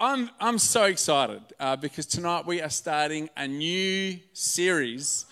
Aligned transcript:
I'm, 0.00 0.30
I'm 0.38 0.58
so 0.58 0.84
excited 0.84 1.42
uh, 1.58 1.74
because 1.74 2.06
tonight 2.06 2.46
we 2.46 2.62
are 2.62 2.70
starting 2.70 3.28
a 3.36 3.48
new 3.48 4.16
series. 4.32 5.26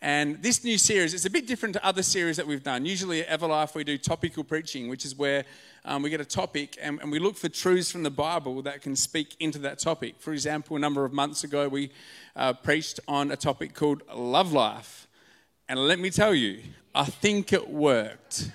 And 0.00 0.40
this 0.40 0.62
new 0.62 0.78
series 0.78 1.12
is 1.12 1.26
a 1.26 1.30
bit 1.30 1.48
different 1.48 1.74
to 1.74 1.84
other 1.84 2.04
series 2.04 2.36
that 2.36 2.46
we've 2.46 2.62
done. 2.62 2.86
Usually 2.86 3.26
at 3.26 3.40
Everlife, 3.40 3.74
we 3.74 3.82
do 3.82 3.98
topical 3.98 4.44
preaching, 4.44 4.88
which 4.88 5.04
is 5.04 5.16
where 5.16 5.44
um, 5.84 6.04
we 6.04 6.10
get 6.10 6.20
a 6.20 6.24
topic 6.24 6.78
and, 6.80 7.00
and, 7.00 7.10
we 7.10 7.18
look 7.18 7.34
for 7.36 7.48
truths 7.48 7.90
from 7.90 8.04
the 8.04 8.10
Bible 8.10 8.62
that 8.62 8.80
can 8.80 8.94
speak 8.94 9.34
into 9.40 9.58
that 9.58 9.80
topic. 9.80 10.14
For 10.20 10.32
example, 10.32 10.76
a 10.76 10.78
number 10.78 11.04
of 11.04 11.12
months 11.12 11.42
ago, 11.42 11.68
we 11.68 11.90
uh, 12.36 12.52
preached 12.52 13.00
on 13.08 13.32
a 13.32 13.36
topic 13.36 13.74
called 13.74 14.02
love 14.14 14.52
life. 14.52 15.08
And 15.68 15.80
let 15.80 15.98
me 15.98 16.10
tell 16.10 16.32
you, 16.32 16.60
I 16.94 17.06
think 17.06 17.52
it 17.52 17.68
worked. 17.68 18.52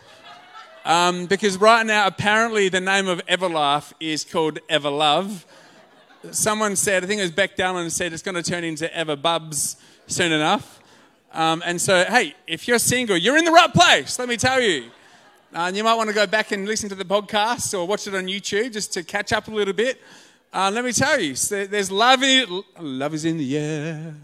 Um, 0.86 1.26
because 1.26 1.58
right 1.58 1.86
now, 1.86 2.08
apparently, 2.08 2.70
the 2.70 2.80
name 2.80 3.10
of 3.10 3.20
Everlife 3.26 3.92
is 4.00 4.24
called 4.24 4.60
Everlove. 4.70 5.44
Someone 6.32 6.76
said, 6.76 7.04
I 7.04 7.08
think 7.08 7.20
it 7.20 7.24
was 7.24 7.32
Beck 7.32 7.56
Dallin 7.56 7.90
said, 7.92 8.14
it's 8.14 8.24
going 8.24 8.36
to 8.36 8.44
turn 8.44 8.64
into 8.64 8.94
Ever 8.96 9.16
Everbubs 9.16 9.78
soon 10.08 10.32
enough. 10.32 10.80
Um, 11.34 11.62
and 11.66 11.80
so, 11.80 12.06
hey, 12.06 12.36
if 12.48 12.68
you're 12.68 12.80
single, 12.80 13.18
you're 13.18 13.38
in 13.38 13.46
the 13.46 13.52
right 13.52 13.72
place, 13.74 14.18
let 14.20 14.28
me 14.28 14.38
tell 14.38 14.62
you. 14.62 14.90
Uh, 15.54 15.72
you 15.74 15.84
might 15.84 15.96
want 15.96 16.10
to 16.10 16.14
go 16.14 16.28
back 16.28 16.52
and 16.52 16.68
listen 16.68 16.90
to 16.90 16.96
the 16.96 17.06
podcast 17.06 17.78
or 17.78 17.88
watch 17.88 18.06
it 18.08 18.16
on 18.16 18.26
YouTube 18.26 18.74
just 18.74 18.94
to 18.94 19.04
catch 19.04 19.32
up 19.32 19.48
a 19.48 19.52
little 19.52 19.74
bit. 19.74 20.02
Uh, 20.52 20.72
let 20.74 20.84
me 20.84 20.92
tell 20.92 21.20
you, 21.20 21.36
there's 21.36 21.92
love 21.92 22.24
in 22.24 22.64
Love 22.80 23.14
is 23.14 23.26
in 23.26 23.38
the 23.38 23.58
air. 23.58 24.16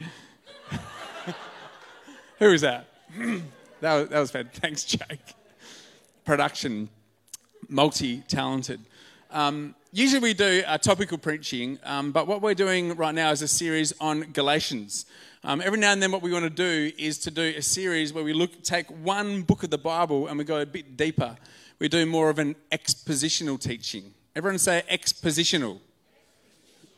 Who 2.38 2.52
is 2.52 2.60
that? 2.62 2.88
that, 3.80 3.94
was, 3.94 4.08
that 4.08 4.20
was 4.20 4.30
bad. 4.30 4.52
Thanks, 4.54 4.84
Jake. 4.84 5.34
Production, 6.24 6.88
multi 7.68 8.22
talented. 8.28 8.80
Um, 9.34 9.74
usually 9.90 10.20
we 10.20 10.32
do 10.32 10.62
a 10.64 10.78
topical 10.78 11.18
preaching, 11.18 11.80
um, 11.82 12.12
but 12.12 12.28
what 12.28 12.40
we're 12.40 12.54
doing 12.54 12.94
right 12.94 13.12
now 13.12 13.32
is 13.32 13.42
a 13.42 13.48
series 13.48 13.92
on 14.00 14.20
Galatians. 14.32 15.06
Um, 15.42 15.60
every 15.60 15.80
now 15.80 15.90
and 15.90 16.00
then, 16.00 16.12
what 16.12 16.22
we 16.22 16.32
want 16.32 16.44
to 16.44 16.50
do 16.50 16.92
is 16.96 17.18
to 17.18 17.32
do 17.32 17.52
a 17.56 17.60
series 17.60 18.12
where 18.12 18.22
we 18.22 18.32
look, 18.32 18.62
take 18.62 18.86
one 19.02 19.42
book 19.42 19.64
of 19.64 19.70
the 19.70 19.78
Bible 19.78 20.28
and 20.28 20.38
we 20.38 20.44
go 20.44 20.60
a 20.60 20.66
bit 20.66 20.96
deeper. 20.96 21.36
We 21.80 21.88
do 21.88 22.06
more 22.06 22.30
of 22.30 22.38
an 22.38 22.54
expositional 22.70 23.60
teaching. 23.60 24.14
Everyone 24.36 24.56
say 24.56 24.84
expositional. 24.88 25.80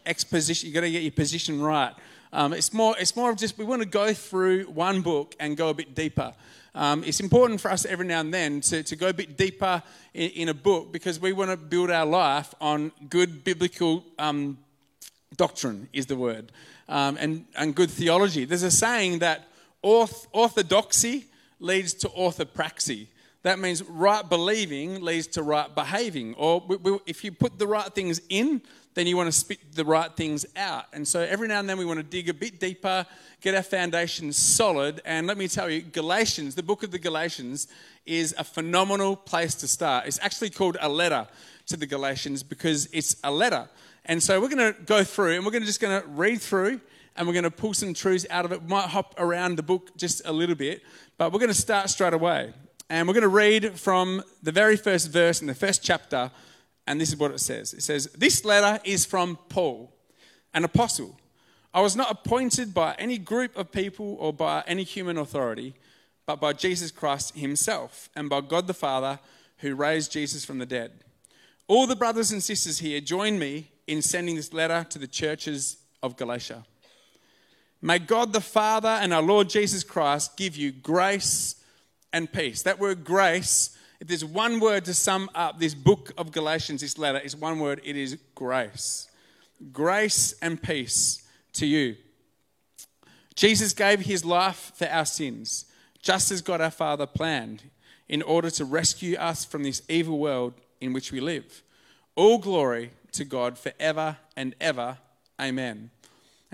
Exposition. 0.05 0.69
You 0.69 0.75
got 0.75 0.83
to 0.83 0.91
get 0.91 1.05
your 1.05 1.13
position 1.13 1.63
right. 1.63 1.95
Um, 2.35 2.53
it's 2.53 2.75
more. 2.75 2.95
It's 2.99 3.17
more 3.17 3.31
of 3.31 3.39
just 3.39 3.57
we 3.57 3.65
want 3.65 3.81
to 3.81 3.89
go 3.89 4.13
through 4.13 4.65
one 4.65 5.01
book 5.01 5.35
and 5.41 5.57
go 5.57 5.71
a 5.71 5.75
bit 5.75 5.95
deeper 5.95 6.35
um, 6.77 7.03
it's 7.05 7.21
important 7.21 7.61
for 7.61 7.71
us 7.71 7.87
every 7.87 8.07
now 8.07 8.21
and 8.21 8.33
then 8.33 8.61
to, 8.61 8.83
to 8.83 8.97
go 8.97 9.09
a 9.09 9.15
bit 9.15 9.39
deeper 9.39 9.83
in, 10.13 10.31
in 10.33 10.49
a 10.51 10.55
book 10.55 10.93
because 10.93 11.19
we 11.19 11.33
want 11.33 11.51
to 11.51 11.57
build 11.57 11.91
our 11.91 12.05
life 12.05 12.55
on 12.61 12.93
good 13.09 13.43
biblical 13.45 14.05
um, 14.19 14.59
doctrine, 15.37 15.89
is 15.95 16.05
the 16.05 16.17
word, 16.17 16.53
um, 16.91 17.17
and, 17.19 17.47
and 17.57 17.75
good 17.75 17.91
theology. 17.91 18.45
There's 18.45 18.63
a 18.63 18.71
saying 18.71 19.21
that 19.21 19.49
orth- 19.83 20.27
orthodoxy 20.33 21.25
leads 21.61 21.95
to 21.95 22.09
orthopraxy. 22.11 23.07
That 23.43 23.59
means 23.59 23.83
right 23.83 24.29
believing 24.29 25.01
leads 25.03 25.29
to 25.29 25.43
right 25.43 25.75
behaving. 25.75 26.35
Or 26.35 26.61
we, 26.61 26.77
we, 26.77 26.99
if 27.07 27.25
you 27.25 27.33
put 27.33 27.59
the 27.59 27.67
right 27.67 27.91
things 27.95 28.21
in, 28.29 28.61
then 28.97 29.07
you 29.07 29.15
want 29.15 29.27
to 29.27 29.33
spit 29.33 29.59
the 29.75 29.85
right 29.85 30.17
things 30.17 30.47
out. 30.57 30.87
And 30.95 31.07
so 31.07 31.21
every 31.21 31.49
now 31.49 31.61
and 31.61 31.69
then 31.69 31.77
we 31.77 31.85
want 31.85 31.99
to 31.99 32.03
dig 32.03 32.31
a 32.31 32.35
bit 32.35 32.59
deeper, 32.59 33.05
get 33.43 33.55
our 33.55 33.63
foundations 33.63 34.39
solid. 34.39 35.03
And 35.05 35.27
let 35.27 35.37
me 35.37 35.49
tell 35.49 35.69
you, 35.69 35.83
Galatians, 35.83 36.55
the 36.55 36.63
book 36.63 36.83
of 36.83 36.91
the 36.91 36.99
Galatians, 36.99 37.69
is 38.07 38.35
a 38.39 38.43
phenomenal 38.43 39.15
place 39.15 39.55
to 39.57 39.69
start. 39.69 40.07
It's 40.07 40.19
actually 40.23 40.49
called 40.49 40.79
a 40.81 40.89
letter 40.89 41.29
to 41.67 41.77
the 41.77 41.87
Galatians 41.87 42.43
because 42.43 42.89
it's 42.91 43.17
a 43.23 43.31
letter. 43.31 43.69
And 44.07 44.23
so 44.23 44.41
we're 44.41 44.49
going 44.49 44.73
to 44.73 44.81
go 44.81 45.05
through 45.05 45.35
and 45.35 45.45
we're 45.45 45.53
going 45.53 45.63
to 45.63 45.67
just 45.67 45.81
going 45.81 46.01
to 46.01 46.09
read 46.09 46.41
through 46.41 46.81
and 47.17 47.27
we're 47.27 47.35
going 47.35 47.45
to 47.45 47.51
pull 47.51 47.75
some 47.75 47.93
truths 47.93 48.25
out 48.31 48.47
of 48.47 48.53
it. 48.53 48.63
We 48.63 48.69
might 48.69 48.89
hop 48.89 49.15
around 49.19 49.57
the 49.57 49.63
book 49.63 49.95
just 49.99 50.23
a 50.25 50.33
little 50.33 50.55
bit, 50.55 50.83
but 51.19 51.35
we're 51.35 51.39
going 51.39 51.51
to 51.51 51.55
start 51.55 51.91
straight 51.91 52.15
away. 52.15 52.55
And 52.89 53.07
we're 53.07 53.15
going 53.15 53.23
to 53.23 53.29
read 53.29 53.79
from 53.79 54.23
the 54.43 54.53
very 54.53 54.79
first 54.79 55.11
verse 55.11 55.43
in 55.43 55.49
the 55.49 55.55
first 55.55 55.83
chapter, 55.83 56.31
and 56.87 57.01
this 57.01 57.09
is 57.09 57.17
what 57.17 57.33
it 57.33 57.41
says 57.41 57.73
It 57.75 57.83
says, 57.83 58.07
This 58.17 58.45
letter 58.45 58.81
is 58.85 59.05
from 59.05 59.39
Paul, 59.49 59.93
an 60.55 60.65
apostle. 60.65 61.19
I 61.75 61.81
was 61.81 61.95
not 61.95 62.11
appointed 62.11 62.73
by 62.73 62.95
any 62.99 63.19
group 63.19 63.57
of 63.57 63.71
people 63.71 64.17
or 64.19 64.33
by 64.33 64.65
any 64.67 64.83
human 64.83 65.19
authority, 65.19 65.75
but 66.25 66.41
by 66.41 66.55
Jesus 66.55 66.91
Christ 66.91 67.37
himself 67.37 68.09
and 68.17 68.31
by 68.31 68.41
God 68.41 68.67
the 68.67 68.75
Father 68.75 69.19
who 69.59 69.75
raised 69.75 70.11
Jesus 70.11 70.45
from 70.45 70.59
the 70.59 70.67
dead. 70.67 70.93
All 71.69 71.87
the 71.87 71.97
brothers 71.97 72.33
and 72.33 72.43
sisters 72.43 72.79
here 72.79 73.01
join 73.01 73.39
me 73.39 73.69
in 73.87 74.01
sending 74.01 74.37
this 74.37 74.53
letter 74.53 74.87
to 74.91 74.99
the 74.99 75.07
churches 75.07 75.77
of 76.03 76.17
Galatia. 76.17 76.65
May 77.83 77.99
God 77.99 78.33
the 78.33 78.41
Father 78.41 78.89
and 78.89 79.13
our 79.13 79.23
Lord 79.23 79.49
Jesus 79.49 79.85
Christ 79.85 80.37
give 80.37 80.57
you 80.57 80.73
grace 80.73 81.57
and 82.13 82.33
peace. 82.33 82.63
That 82.63 82.79
word 82.79 83.05
grace, 83.05 83.76
if 84.01 84.09
there's 84.09 84.25
one 84.25 84.61
word 84.61 84.85
to 84.87 84.95
sum 84.95 85.31
up 85.35 85.59
this 85.59 85.75
book 85.75 86.13
of 86.19 86.33
Galatians, 86.33 86.81
this 86.81 86.99
letter, 86.99 87.19
is 87.19 87.35
one 87.35 87.59
word 87.59 87.81
it 87.85 87.97
is 87.97 88.19
grace. 88.35 89.09
Grace 89.73 90.35
and 90.43 90.63
peace 90.63 91.27
to 91.55 91.67
you. 91.67 91.97
Jesus 93.35 93.73
gave 93.73 94.01
his 94.01 94.25
life 94.25 94.73
for 94.75 94.87
our 94.89 95.05
sins, 95.05 95.67
just 96.01 96.31
as 96.31 96.43
God 96.43 96.61
our 96.61 96.71
Father 96.71 97.07
planned, 97.07 97.65
in 98.09 98.23
order 98.23 98.51
to 98.51 98.65
rescue 98.65 99.17
us 99.17 99.45
from 99.45 99.63
this 99.63 99.83
evil 99.89 100.19
world 100.19 100.55
in 100.81 100.93
which 100.93 101.13
we 101.13 101.21
live. 101.21 101.63
All 102.15 102.39
glory 102.39 102.93
to 103.13 103.25
God 103.25 103.59
forever 103.59 104.17
and 104.37 104.55
ever. 104.61 104.99
Amen. 105.41 105.91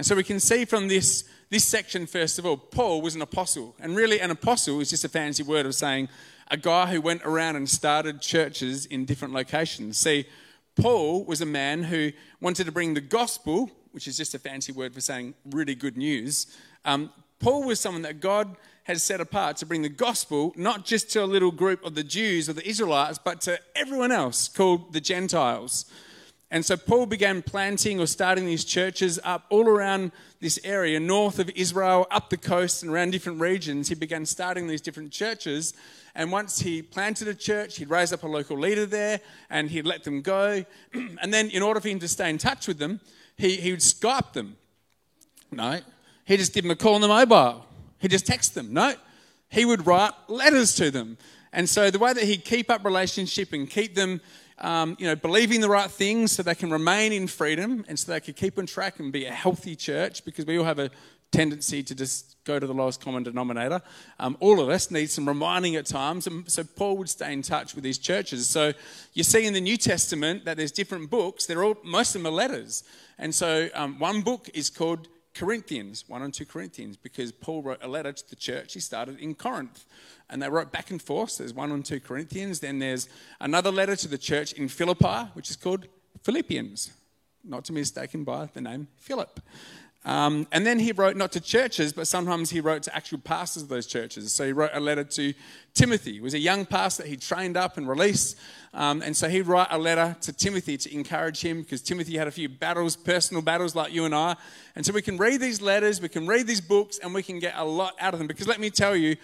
And 0.02 0.06
so 0.08 0.16
we 0.16 0.24
can 0.24 0.40
see 0.40 0.64
from 0.64 0.88
this 0.88 1.22
this 1.48 1.62
section, 1.64 2.08
first 2.08 2.36
of 2.40 2.44
all, 2.44 2.56
Paul 2.56 3.02
was 3.02 3.14
an 3.14 3.22
apostle. 3.22 3.76
And 3.78 3.94
really, 3.94 4.18
an 4.18 4.32
apostle 4.32 4.80
is 4.80 4.90
just 4.90 5.04
a 5.04 5.08
fancy 5.08 5.44
word 5.44 5.64
of 5.64 5.76
saying 5.76 6.08
a 6.50 6.56
guy 6.56 6.86
who 6.86 7.00
went 7.00 7.22
around 7.24 7.54
and 7.54 7.70
started 7.70 8.20
churches 8.20 8.84
in 8.84 9.04
different 9.04 9.32
locations. 9.32 9.96
See, 9.98 10.24
Paul 10.74 11.24
was 11.24 11.40
a 11.40 11.46
man 11.46 11.84
who 11.84 12.10
wanted 12.40 12.64
to 12.64 12.72
bring 12.72 12.94
the 12.94 13.00
gospel, 13.00 13.70
which 13.92 14.08
is 14.08 14.16
just 14.16 14.34
a 14.34 14.40
fancy 14.40 14.72
word 14.72 14.92
for 14.92 15.00
saying 15.00 15.34
really 15.52 15.76
good 15.76 15.96
news. 15.96 16.48
Um, 16.84 17.12
Paul 17.38 17.62
was 17.62 17.78
someone 17.78 18.02
that 18.02 18.18
God 18.18 18.56
has 18.82 19.04
set 19.04 19.20
apart 19.20 19.56
to 19.58 19.66
bring 19.66 19.82
the 19.82 19.88
gospel 19.88 20.52
not 20.56 20.84
just 20.84 21.12
to 21.12 21.22
a 21.22 21.26
little 21.26 21.52
group 21.52 21.84
of 21.84 21.94
the 21.94 22.02
Jews 22.02 22.48
or 22.48 22.54
the 22.54 22.68
Israelites, 22.68 23.20
but 23.24 23.40
to 23.42 23.60
everyone 23.76 24.10
else 24.10 24.48
called 24.48 24.94
the 24.94 25.00
Gentiles. 25.00 25.84
And 26.52 26.66
so 26.66 26.76
Paul 26.76 27.06
began 27.06 27.40
planting 27.40 27.98
or 27.98 28.06
starting 28.06 28.44
these 28.44 28.62
churches 28.62 29.18
up 29.24 29.46
all 29.48 29.66
around 29.66 30.12
this 30.38 30.60
area, 30.64 31.00
north 31.00 31.38
of 31.38 31.48
Israel, 31.56 32.06
up 32.10 32.28
the 32.28 32.36
coast, 32.36 32.82
and 32.82 32.92
around 32.92 33.12
different 33.12 33.40
regions. 33.40 33.88
He 33.88 33.94
began 33.94 34.26
starting 34.26 34.66
these 34.66 34.82
different 34.82 35.12
churches. 35.12 35.72
And 36.14 36.30
once 36.30 36.60
he 36.60 36.82
planted 36.82 37.26
a 37.26 37.34
church, 37.34 37.78
he'd 37.78 37.88
raise 37.88 38.12
up 38.12 38.22
a 38.22 38.26
local 38.26 38.58
leader 38.58 38.84
there 38.84 39.22
and 39.48 39.70
he'd 39.70 39.86
let 39.86 40.04
them 40.04 40.20
go. 40.20 40.62
and 40.92 41.32
then, 41.32 41.48
in 41.48 41.62
order 41.62 41.80
for 41.80 41.88
him 41.88 42.00
to 42.00 42.08
stay 42.08 42.28
in 42.28 42.36
touch 42.36 42.68
with 42.68 42.78
them, 42.78 43.00
he, 43.38 43.56
he 43.56 43.70
would 43.70 43.80
Skype 43.80 44.34
them. 44.34 44.58
No, 45.50 45.80
he 46.26 46.36
just 46.36 46.52
give 46.52 46.64
them 46.64 46.70
a 46.70 46.76
call 46.76 46.96
on 46.96 47.00
the 47.00 47.08
mobile. 47.08 47.64
He 47.98 48.08
just 48.08 48.26
text 48.26 48.54
them. 48.54 48.74
No, 48.74 48.92
he 49.48 49.64
would 49.64 49.86
write 49.86 50.12
letters 50.28 50.74
to 50.74 50.90
them. 50.90 51.16
And 51.50 51.66
so 51.66 51.90
the 51.90 51.98
way 51.98 52.12
that 52.12 52.24
he'd 52.24 52.44
keep 52.44 52.70
up 52.70 52.84
relationship 52.84 53.54
and 53.54 53.68
keep 53.68 53.94
them 53.94 54.20
um, 54.58 54.96
you 54.98 55.06
know, 55.06 55.16
believing 55.16 55.60
the 55.60 55.68
right 55.68 55.90
things 55.90 56.32
so 56.32 56.42
they 56.42 56.54
can 56.54 56.70
remain 56.70 57.12
in 57.12 57.26
freedom 57.26 57.84
and 57.88 57.98
so 57.98 58.12
they 58.12 58.20
can 58.20 58.34
keep 58.34 58.58
on 58.58 58.66
track 58.66 58.98
and 58.98 59.12
be 59.12 59.24
a 59.24 59.32
healthy 59.32 59.76
church 59.76 60.24
because 60.24 60.46
we 60.46 60.58
all 60.58 60.64
have 60.64 60.78
a 60.78 60.90
tendency 61.32 61.82
to 61.82 61.94
just 61.94 62.36
go 62.44 62.58
to 62.58 62.66
the 62.66 62.74
lowest 62.74 63.02
common 63.02 63.22
denominator. 63.22 63.80
Um, 64.20 64.36
all 64.40 64.60
of 64.60 64.68
us 64.68 64.90
need 64.90 65.10
some 65.10 65.26
reminding 65.26 65.76
at 65.76 65.86
times. 65.86 66.26
And 66.26 66.48
so 66.50 66.62
Paul 66.62 66.98
would 66.98 67.08
stay 67.08 67.32
in 67.32 67.42
touch 67.42 67.74
with 67.74 67.82
these 67.82 67.98
churches. 67.98 68.48
So 68.48 68.72
you 69.14 69.24
see 69.24 69.46
in 69.46 69.54
the 69.54 69.60
New 69.60 69.76
Testament 69.76 70.44
that 70.44 70.58
there's 70.58 70.72
different 70.72 71.10
books. 71.10 71.46
They're 71.46 71.64
all, 71.64 71.76
most 71.82 72.14
of 72.14 72.22
them 72.22 72.32
are 72.32 72.36
letters. 72.36 72.84
And 73.18 73.34
so 73.34 73.68
um, 73.74 73.98
one 73.98 74.20
book 74.20 74.50
is 74.54 74.68
called 74.70 75.08
Corinthians, 75.34 76.04
1 76.08 76.22
and 76.22 76.34
2 76.34 76.44
Corinthians, 76.44 76.96
because 76.96 77.32
Paul 77.32 77.62
wrote 77.62 77.82
a 77.82 77.88
letter 77.88 78.12
to 78.12 78.30
the 78.30 78.36
church 78.36 78.74
he 78.74 78.80
started 78.80 79.18
in 79.18 79.34
Corinth. 79.34 79.86
And 80.28 80.42
they 80.42 80.48
wrote 80.48 80.72
back 80.72 80.90
and 80.90 81.00
forth. 81.00 81.38
There's 81.38 81.54
1 81.54 81.72
and 81.72 81.84
2 81.84 82.00
Corinthians. 82.00 82.60
Then 82.60 82.78
there's 82.78 83.08
another 83.40 83.70
letter 83.70 83.96
to 83.96 84.08
the 84.08 84.18
church 84.18 84.52
in 84.52 84.68
Philippi, 84.68 85.30
which 85.34 85.50
is 85.50 85.56
called 85.56 85.86
Philippians, 86.22 86.92
not 87.44 87.64
to 87.64 87.72
be 87.72 87.80
mistaken 87.80 88.24
by 88.24 88.50
the 88.52 88.60
name 88.60 88.88
Philip. 88.96 89.40
Um, 90.04 90.48
and 90.50 90.66
then 90.66 90.80
he 90.80 90.90
wrote 90.90 91.16
not 91.16 91.30
to 91.32 91.40
churches, 91.40 91.92
but 91.92 92.08
sometimes 92.08 92.50
he 92.50 92.60
wrote 92.60 92.82
to 92.84 92.96
actual 92.96 93.18
pastors 93.18 93.62
of 93.62 93.68
those 93.68 93.86
churches. 93.86 94.32
So 94.32 94.44
he 94.44 94.52
wrote 94.52 94.70
a 94.72 94.80
letter 94.80 95.04
to 95.04 95.32
Timothy. 95.74 96.14
He 96.14 96.20
was 96.20 96.34
a 96.34 96.40
young 96.40 96.66
pastor 96.66 97.04
he 97.04 97.16
trained 97.16 97.56
up 97.56 97.76
and 97.76 97.88
released. 97.88 98.36
Um, 98.74 99.00
and 99.02 99.16
so 99.16 99.28
he'd 99.28 99.46
write 99.46 99.68
a 99.70 99.78
letter 99.78 100.16
to 100.22 100.32
Timothy 100.32 100.76
to 100.76 100.92
encourage 100.92 101.40
him 101.40 101.62
because 101.62 101.82
Timothy 101.82 102.16
had 102.16 102.26
a 102.26 102.32
few 102.32 102.48
battles, 102.48 102.96
personal 102.96 103.42
battles 103.42 103.76
like 103.76 103.92
you 103.92 104.04
and 104.04 104.14
I. 104.14 104.34
And 104.74 104.84
so 104.84 104.92
we 104.92 105.02
can 105.02 105.18
read 105.18 105.40
these 105.40 105.62
letters, 105.62 106.00
we 106.00 106.08
can 106.08 106.26
read 106.26 106.48
these 106.48 106.60
books, 106.60 106.98
and 106.98 107.14
we 107.14 107.22
can 107.22 107.38
get 107.38 107.54
a 107.56 107.64
lot 107.64 107.94
out 108.00 108.12
of 108.12 108.18
them. 108.18 108.26
Because 108.26 108.48
let 108.48 108.58
me 108.58 108.70
tell 108.70 108.96
you, 108.96 109.16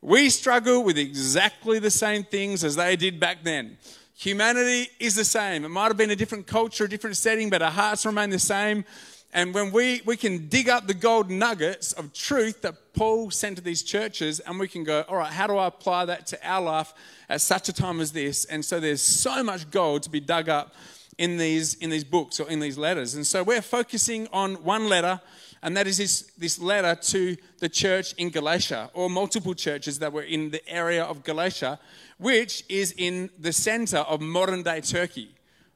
we 0.00 0.30
struggle 0.30 0.84
with 0.84 0.96
exactly 0.96 1.80
the 1.80 1.90
same 1.90 2.22
things 2.22 2.62
as 2.62 2.76
they 2.76 2.94
did 2.94 3.18
back 3.18 3.38
then. 3.42 3.78
Humanity 4.14 4.90
is 5.00 5.14
the 5.14 5.24
same. 5.24 5.64
It 5.64 5.70
might 5.70 5.88
have 5.88 5.96
been 5.96 6.10
a 6.10 6.16
different 6.16 6.46
culture, 6.46 6.84
a 6.84 6.88
different 6.88 7.16
setting, 7.16 7.50
but 7.50 7.62
our 7.62 7.70
hearts 7.70 8.06
remain 8.06 8.30
the 8.30 8.38
same. 8.38 8.84
And 9.32 9.54
when 9.54 9.70
we, 9.70 10.02
we 10.04 10.16
can 10.16 10.48
dig 10.48 10.68
up 10.68 10.88
the 10.88 10.94
gold 10.94 11.30
nuggets 11.30 11.92
of 11.92 12.12
truth 12.12 12.62
that 12.62 12.94
Paul 12.94 13.30
sent 13.30 13.58
to 13.58 13.62
these 13.62 13.82
churches, 13.84 14.40
and 14.40 14.58
we 14.58 14.66
can 14.66 14.82
go, 14.82 15.04
all 15.08 15.16
right, 15.16 15.32
how 15.32 15.46
do 15.46 15.56
I 15.56 15.68
apply 15.68 16.06
that 16.06 16.26
to 16.28 16.48
our 16.48 16.60
life 16.60 16.92
at 17.28 17.40
such 17.40 17.68
a 17.68 17.72
time 17.72 18.00
as 18.00 18.10
this? 18.10 18.44
And 18.46 18.64
so 18.64 18.80
there's 18.80 19.02
so 19.02 19.44
much 19.44 19.70
gold 19.70 20.02
to 20.02 20.10
be 20.10 20.18
dug 20.18 20.48
up 20.48 20.74
in 21.16 21.36
these, 21.36 21.74
in 21.74 21.90
these 21.90 22.02
books 22.02 22.40
or 22.40 22.50
in 22.50 22.58
these 22.58 22.76
letters. 22.76 23.14
And 23.14 23.24
so 23.24 23.44
we're 23.44 23.62
focusing 23.62 24.26
on 24.32 24.54
one 24.64 24.88
letter, 24.88 25.20
and 25.62 25.76
that 25.76 25.86
is 25.86 25.98
this, 25.98 26.22
this 26.36 26.58
letter 26.58 26.96
to 27.00 27.36
the 27.58 27.68
church 27.68 28.14
in 28.14 28.30
Galatia, 28.30 28.90
or 28.94 29.08
multiple 29.08 29.54
churches 29.54 30.00
that 30.00 30.12
were 30.12 30.22
in 30.22 30.50
the 30.50 30.68
area 30.68 31.04
of 31.04 31.22
Galatia, 31.22 31.78
which 32.18 32.64
is 32.68 32.94
in 32.96 33.30
the 33.38 33.52
center 33.52 33.98
of 33.98 34.20
modern 34.20 34.64
day 34.64 34.80
Turkey 34.80 35.34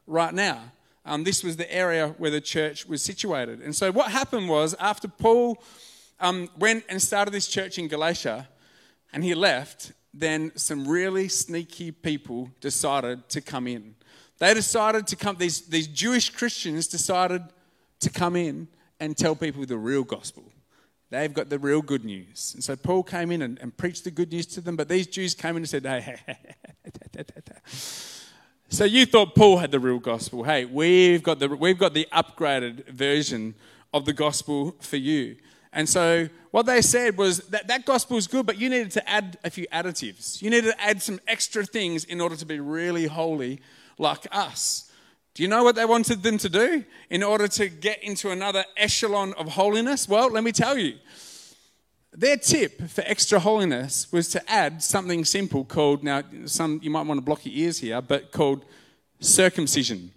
right 0.08 0.34
now. 0.34 0.72
Um, 1.04 1.24
this 1.24 1.44
was 1.44 1.56
the 1.56 1.72
area 1.72 2.14
where 2.18 2.30
the 2.30 2.40
church 2.40 2.86
was 2.86 3.02
situated. 3.02 3.60
And 3.60 3.74
so, 3.74 3.92
what 3.92 4.10
happened 4.10 4.48
was, 4.48 4.74
after 4.80 5.08
Paul 5.08 5.62
um, 6.20 6.48
went 6.58 6.84
and 6.88 7.00
started 7.00 7.32
this 7.32 7.46
church 7.46 7.78
in 7.78 7.88
Galatia 7.88 8.48
and 9.12 9.22
he 9.22 9.34
left, 9.34 9.92
then 10.14 10.52
some 10.54 10.86
really 10.86 11.28
sneaky 11.28 11.90
people 11.90 12.50
decided 12.60 13.28
to 13.28 13.40
come 13.40 13.66
in. 13.66 13.96
They 14.38 14.54
decided 14.54 15.06
to 15.08 15.16
come, 15.16 15.36
these, 15.36 15.62
these 15.62 15.88
Jewish 15.88 16.30
Christians 16.30 16.86
decided 16.86 17.42
to 18.00 18.10
come 18.10 18.36
in 18.36 18.68
and 19.00 19.16
tell 19.16 19.34
people 19.34 19.64
the 19.66 19.76
real 19.76 20.04
gospel. 20.04 20.44
They've 21.10 21.32
got 21.32 21.48
the 21.48 21.58
real 21.58 21.82
good 21.82 22.04
news. 22.04 22.52
And 22.54 22.64
so 22.64 22.74
Paul 22.76 23.02
came 23.02 23.30
in 23.30 23.42
and, 23.42 23.58
and 23.60 23.76
preached 23.76 24.04
the 24.04 24.10
good 24.10 24.32
news 24.32 24.46
to 24.46 24.60
them, 24.60 24.76
but 24.76 24.88
these 24.88 25.06
Jews 25.06 25.34
came 25.34 25.50
in 25.50 25.58
and 25.58 25.68
said, 25.68 25.84
hey, 25.84 26.16
so 28.75 28.85
you 28.85 29.06
thought 29.06 29.37
Paul 29.37 29.59
had 29.59 29.71
the 29.71 29.79
real 29.79 30.00
gospel. 30.00 30.43
Hey, 30.43 30.65
we've 30.65 31.23
got 31.23 31.38
the, 31.38 31.49
we've 31.49 31.79
got 31.79 31.94
the 31.94 32.09
upgraded 32.12 32.88
version 32.88 33.55
of 33.93 34.05
the 34.05 34.12
gospel 34.12 34.75
for 34.81 34.97
you. 34.97 35.37
And 35.73 35.88
so 35.88 36.29
what 36.50 36.67
they 36.67 36.82
said 36.82 37.17
was 37.17 37.38
that 37.50 37.69
that 37.69 37.87
gospel 37.87 38.17
is 38.17 38.26
good, 38.26 38.47
but 38.47 38.59
you 38.59 38.69
needed 38.69 38.91
to 38.93 39.09
add 39.09 39.38
a 39.44 39.50
few 39.50 39.69
additives. 39.73 40.43
You 40.43 40.50
needed 40.50 40.73
to 40.73 40.81
add 40.82 41.00
some 41.00 41.21
extra 41.29 41.65
things 41.65 42.03
in 42.05 42.21
order 42.21 42.35
to 42.35 42.44
be 42.44 42.59
really 42.59 43.06
holy 43.06 43.61
like 43.97 44.26
us. 44.32 44.91
Do 45.35 45.44
you 45.44 45.49
know 45.49 45.62
what 45.62 45.76
they 45.76 45.85
wanted 45.85 46.25
them 46.25 46.38
to 46.38 46.49
do 46.49 46.85
in 47.11 47.23
order 47.23 47.47
to 47.47 47.69
get 47.69 48.03
into 48.03 48.31
another 48.31 48.65
echelon 48.76 49.35
of 49.35 49.49
holiness? 49.53 50.09
Well, 50.09 50.31
let 50.31 50.43
me 50.43 50.50
tell 50.50 50.76
you. 50.76 50.99
Their 52.16 52.37
tip 52.37 52.88
for 52.88 53.02
extra 53.06 53.40
holiness 53.40 54.12
was 54.12 54.28
to 54.28 54.50
add 54.50 54.82
something 54.82 55.25
simple 55.25 55.64
called, 55.64 56.05
now, 56.05 56.22
some 56.46 56.78
you 56.82 56.90
might 56.90 57.06
want 57.06 57.19
to 57.19 57.25
block 57.25 57.44
your 57.44 57.55
ears 57.55 57.78
here, 57.78 58.00
but 58.00 58.31
called 58.31 58.64
circumcision. 59.19 60.12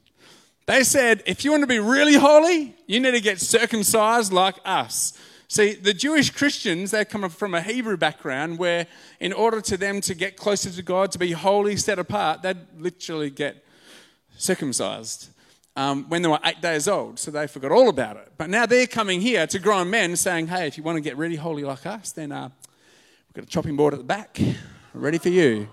They 0.67 0.83
said, 0.83 1.23
if 1.25 1.44
you 1.44 1.51
want 1.51 1.63
to 1.63 1.67
be 1.67 1.79
really 1.79 2.13
holy, 2.13 2.75
you 2.85 2.99
need 2.99 3.11
to 3.11 3.21
get 3.21 3.39
circumcised 3.41 4.31
like 4.31 4.57
us. 4.63 5.17
See, 5.47 5.73
the 5.73 5.94
Jewish 5.94 6.29
Christians, 6.29 6.91
they 6.91 7.03
come 7.05 7.27
from 7.29 7.55
a 7.55 7.61
Hebrew 7.61 7.97
background 7.97 8.59
where, 8.59 8.85
in 9.19 9.33
order 9.33 9.61
to 9.61 9.77
them 9.77 10.01
to 10.01 10.13
get 10.13 10.35
closer 10.35 10.69
to 10.69 10.83
God, 10.83 11.11
to 11.13 11.19
be 11.19 11.31
holy, 11.31 11.77
set 11.77 11.97
apart, 11.97 12.44
they'd 12.44 12.57
literally 12.77 13.31
get 13.31 13.63
circumcised 14.38 15.29
um, 15.77 16.06
when 16.09 16.24
they 16.24 16.27
were 16.27 16.39
eight 16.44 16.59
days 16.59 16.88
old, 16.88 17.19
so 17.19 17.29
they 17.29 17.45
forgot 17.45 17.71
all 17.71 17.88
about 17.88 18.18
it. 18.18 18.33
But 18.35 18.50
now 18.50 18.65
they're 18.65 18.88
coming 18.88 19.21
here 19.21 19.45
to 19.45 19.59
grown 19.59 19.91
men 19.91 20.15
saying, 20.15 20.47
hey, 20.47 20.65
if 20.68 20.75
you 20.75 20.83
want 20.83 20.97
to 20.97 21.01
get 21.01 21.15
really 21.15 21.35
holy 21.35 21.63
like 21.63 21.85
us, 21.85 22.12
then 22.12 22.31
uh, 22.31 22.50
we've 23.29 23.35
got 23.35 23.44
a 23.44 23.47
chopping 23.47 23.75
board 23.77 23.94
at 23.94 24.00
the 24.00 24.03
back, 24.03 24.39
ready 24.95 25.19
for 25.19 25.29
you. 25.29 25.69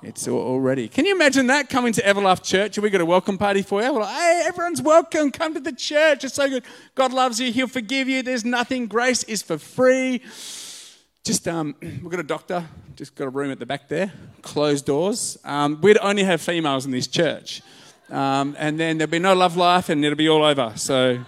It's 0.00 0.28
all 0.28 0.60
ready. 0.60 0.86
Can 0.86 1.06
you 1.06 1.14
imagine 1.16 1.48
that 1.48 1.68
coming 1.68 1.92
to 1.94 2.02
Everlife 2.02 2.44
Church? 2.44 2.78
We 2.78 2.88
got 2.88 3.00
a 3.00 3.04
welcome 3.04 3.36
party 3.36 3.62
for 3.62 3.82
you. 3.82 3.92
We're 3.92 4.02
like, 4.02 4.14
hey, 4.14 4.42
everyone's 4.46 4.80
welcome. 4.80 5.32
Come 5.32 5.54
to 5.54 5.60
the 5.60 5.72
church. 5.72 6.22
It's 6.22 6.34
so 6.34 6.48
good. 6.48 6.62
God 6.94 7.12
loves 7.12 7.40
you. 7.40 7.50
He'll 7.50 7.66
forgive 7.66 8.08
you. 8.08 8.22
There's 8.22 8.44
nothing. 8.44 8.86
Grace 8.86 9.24
is 9.24 9.42
for 9.42 9.58
free. 9.58 10.22
Just 11.24 11.48
um, 11.48 11.74
we've 11.82 12.08
got 12.08 12.20
a 12.20 12.22
doctor. 12.22 12.64
Just 12.94 13.16
got 13.16 13.24
a 13.24 13.30
room 13.30 13.50
at 13.50 13.58
the 13.58 13.66
back 13.66 13.88
there. 13.88 14.12
Closed 14.42 14.86
doors. 14.86 15.36
Um, 15.44 15.80
we'd 15.80 15.98
only 15.98 16.22
have 16.22 16.40
females 16.40 16.86
in 16.86 16.92
this 16.92 17.08
church. 17.08 17.60
Um, 18.10 18.56
and 18.58 18.78
then 18.80 18.98
there'll 18.98 19.10
be 19.10 19.18
no 19.18 19.34
love 19.34 19.56
life 19.56 19.88
and 19.88 20.04
it'll 20.04 20.16
be 20.16 20.28
all 20.28 20.44
over. 20.44 20.72
So, 20.76 21.24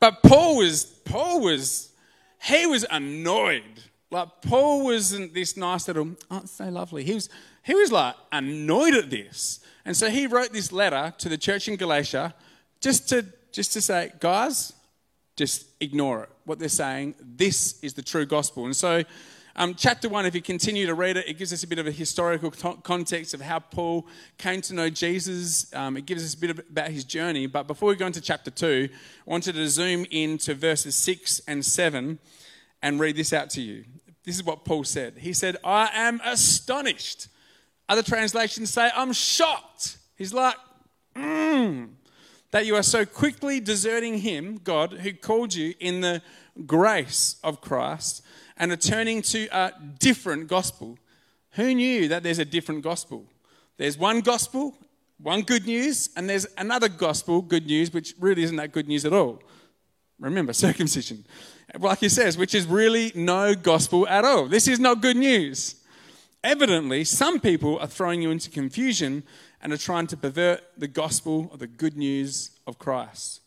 but 0.00 0.22
Paul 0.22 0.56
was, 0.56 0.84
Paul 0.84 1.40
was, 1.40 1.92
he 2.42 2.66
was 2.66 2.86
annoyed. 2.90 3.62
Like 4.10 4.28
Paul 4.42 4.84
wasn't 4.84 5.34
this 5.34 5.56
nice 5.56 5.88
little, 5.88 6.16
oh, 6.30 6.38
it's 6.38 6.52
so 6.52 6.68
lovely. 6.68 7.04
He 7.04 7.14
was, 7.14 7.28
he 7.62 7.74
was 7.74 7.92
like 7.92 8.14
annoyed 8.30 8.94
at 8.94 9.10
this. 9.10 9.60
And 9.84 9.96
so 9.96 10.08
he 10.10 10.26
wrote 10.26 10.52
this 10.52 10.72
letter 10.72 11.12
to 11.18 11.28
the 11.28 11.38
church 11.38 11.68
in 11.68 11.76
Galatia 11.76 12.34
just 12.80 13.08
to, 13.10 13.26
just 13.52 13.72
to 13.74 13.80
say, 13.80 14.12
guys, 14.20 14.72
just 15.36 15.66
ignore 15.80 16.24
it. 16.24 16.30
What 16.44 16.58
they're 16.58 16.68
saying, 16.68 17.14
this 17.20 17.82
is 17.82 17.94
the 17.94 18.02
true 18.02 18.26
gospel. 18.26 18.64
And 18.64 18.76
so 18.76 19.02
um, 19.54 19.74
chapter 19.74 20.08
1, 20.08 20.24
if 20.24 20.34
you 20.34 20.40
continue 20.40 20.86
to 20.86 20.94
read 20.94 21.16
it, 21.16 21.28
it 21.28 21.34
gives 21.34 21.52
us 21.52 21.62
a 21.62 21.66
bit 21.66 21.78
of 21.78 21.86
a 21.86 21.90
historical 21.90 22.50
context 22.50 23.34
of 23.34 23.42
how 23.42 23.58
Paul 23.58 24.06
came 24.38 24.62
to 24.62 24.74
know 24.74 24.88
Jesus. 24.88 25.72
Um, 25.74 25.96
it 25.98 26.06
gives 26.06 26.24
us 26.24 26.34
a 26.34 26.38
bit 26.38 26.58
about 26.58 26.88
his 26.88 27.04
journey. 27.04 27.46
But 27.46 27.66
before 27.66 27.90
we 27.90 27.96
go 27.96 28.06
into 28.06 28.22
chapter 28.22 28.50
2, 28.50 28.88
I 28.90 29.30
wanted 29.30 29.54
to 29.56 29.68
zoom 29.68 30.06
in 30.10 30.38
to 30.38 30.54
verses 30.54 30.96
6 30.96 31.42
and 31.46 31.64
7 31.64 32.18
and 32.82 33.00
read 33.00 33.16
this 33.16 33.32
out 33.34 33.50
to 33.50 33.60
you. 33.60 33.84
This 34.24 34.36
is 34.36 34.44
what 34.44 34.64
Paul 34.64 34.84
said. 34.84 35.18
He 35.18 35.34
said, 35.34 35.56
I 35.62 35.90
am 35.92 36.20
astonished. 36.24 37.28
Other 37.88 38.02
translations 38.02 38.70
say, 38.70 38.90
I'm 38.94 39.12
shocked. 39.12 39.98
He's 40.16 40.32
like, 40.32 40.56
mm, 41.14 41.90
that 42.52 42.66
you 42.66 42.76
are 42.76 42.82
so 42.82 43.04
quickly 43.04 43.58
deserting 43.58 44.18
him, 44.18 44.60
God, 44.62 44.92
who 44.92 45.12
called 45.12 45.54
you 45.54 45.74
in 45.80 46.02
the 46.02 46.22
grace 46.66 47.36
of 47.42 47.60
Christ 47.60 48.22
and 48.56 48.70
are 48.70 48.76
turning 48.76 49.22
to 49.22 49.48
a 49.50 49.72
different 49.98 50.48
gospel. 50.48 50.98
Who 51.52 51.74
knew 51.74 52.08
that 52.08 52.22
there's 52.22 52.38
a 52.38 52.44
different 52.44 52.82
gospel? 52.82 53.24
There's 53.78 53.96
one 53.96 54.20
gospel, 54.20 54.76
one 55.18 55.42
good 55.42 55.66
news, 55.66 56.10
and 56.14 56.28
there's 56.28 56.46
another 56.58 56.88
gospel, 56.88 57.40
good 57.40 57.66
news, 57.66 57.92
which 57.92 58.14
really 58.20 58.42
isn't 58.42 58.56
that 58.56 58.72
good 58.72 58.86
news 58.86 59.06
at 59.06 59.14
all. 59.14 59.42
Remember, 60.20 60.52
circumcision. 60.52 61.24
Like 61.78 62.00
he 62.00 62.10
says, 62.10 62.36
which 62.36 62.54
is 62.54 62.66
really 62.66 63.12
no 63.14 63.54
gospel 63.54 64.06
at 64.08 64.26
all. 64.26 64.46
This 64.46 64.68
is 64.68 64.78
not 64.78 65.00
good 65.00 65.16
news. 65.16 65.76
Evidently, 66.44 67.04
some 67.04 67.40
people 67.40 67.78
are 67.78 67.86
throwing 67.86 68.20
you 68.20 68.30
into 68.30 68.50
confusion 68.50 69.22
and 69.62 69.72
are 69.72 69.78
trying 69.78 70.06
to 70.08 70.16
pervert 70.16 70.62
the 70.76 70.88
gospel 70.88 71.48
or 71.50 71.58
the 71.58 71.66
good 71.66 71.96
news 71.96 72.50
of 72.66 72.78
Christ. 72.78 73.40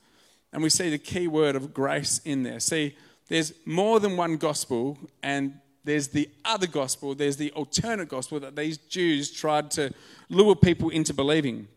And 0.54 0.63
we 0.63 0.70
see 0.70 0.90
the 0.90 0.98
key 0.98 1.28
word 1.28 1.56
of 1.56 1.74
grace 1.74 2.22
in 2.24 2.44
there. 2.44 2.62
See, 2.62 2.96
there's 3.28 3.54
more 3.66 4.00
than 4.00 4.16
one 4.16 4.38
gospel, 4.38 4.98
and 5.22 5.60
there's 5.84 6.08
the 6.10 6.30
other 6.46 6.68
gospel, 6.68 7.13
there's 7.13 7.38
the 7.38 7.51
alternate 7.51 8.08
gospel 8.08 8.40
that 8.40 8.56
these 8.56 8.78
Jews 8.78 9.32
tried 9.32 9.72
to 9.72 9.94
lure 10.30 10.56
people 10.56 10.90
into 10.90 11.13
believing, 11.13 11.68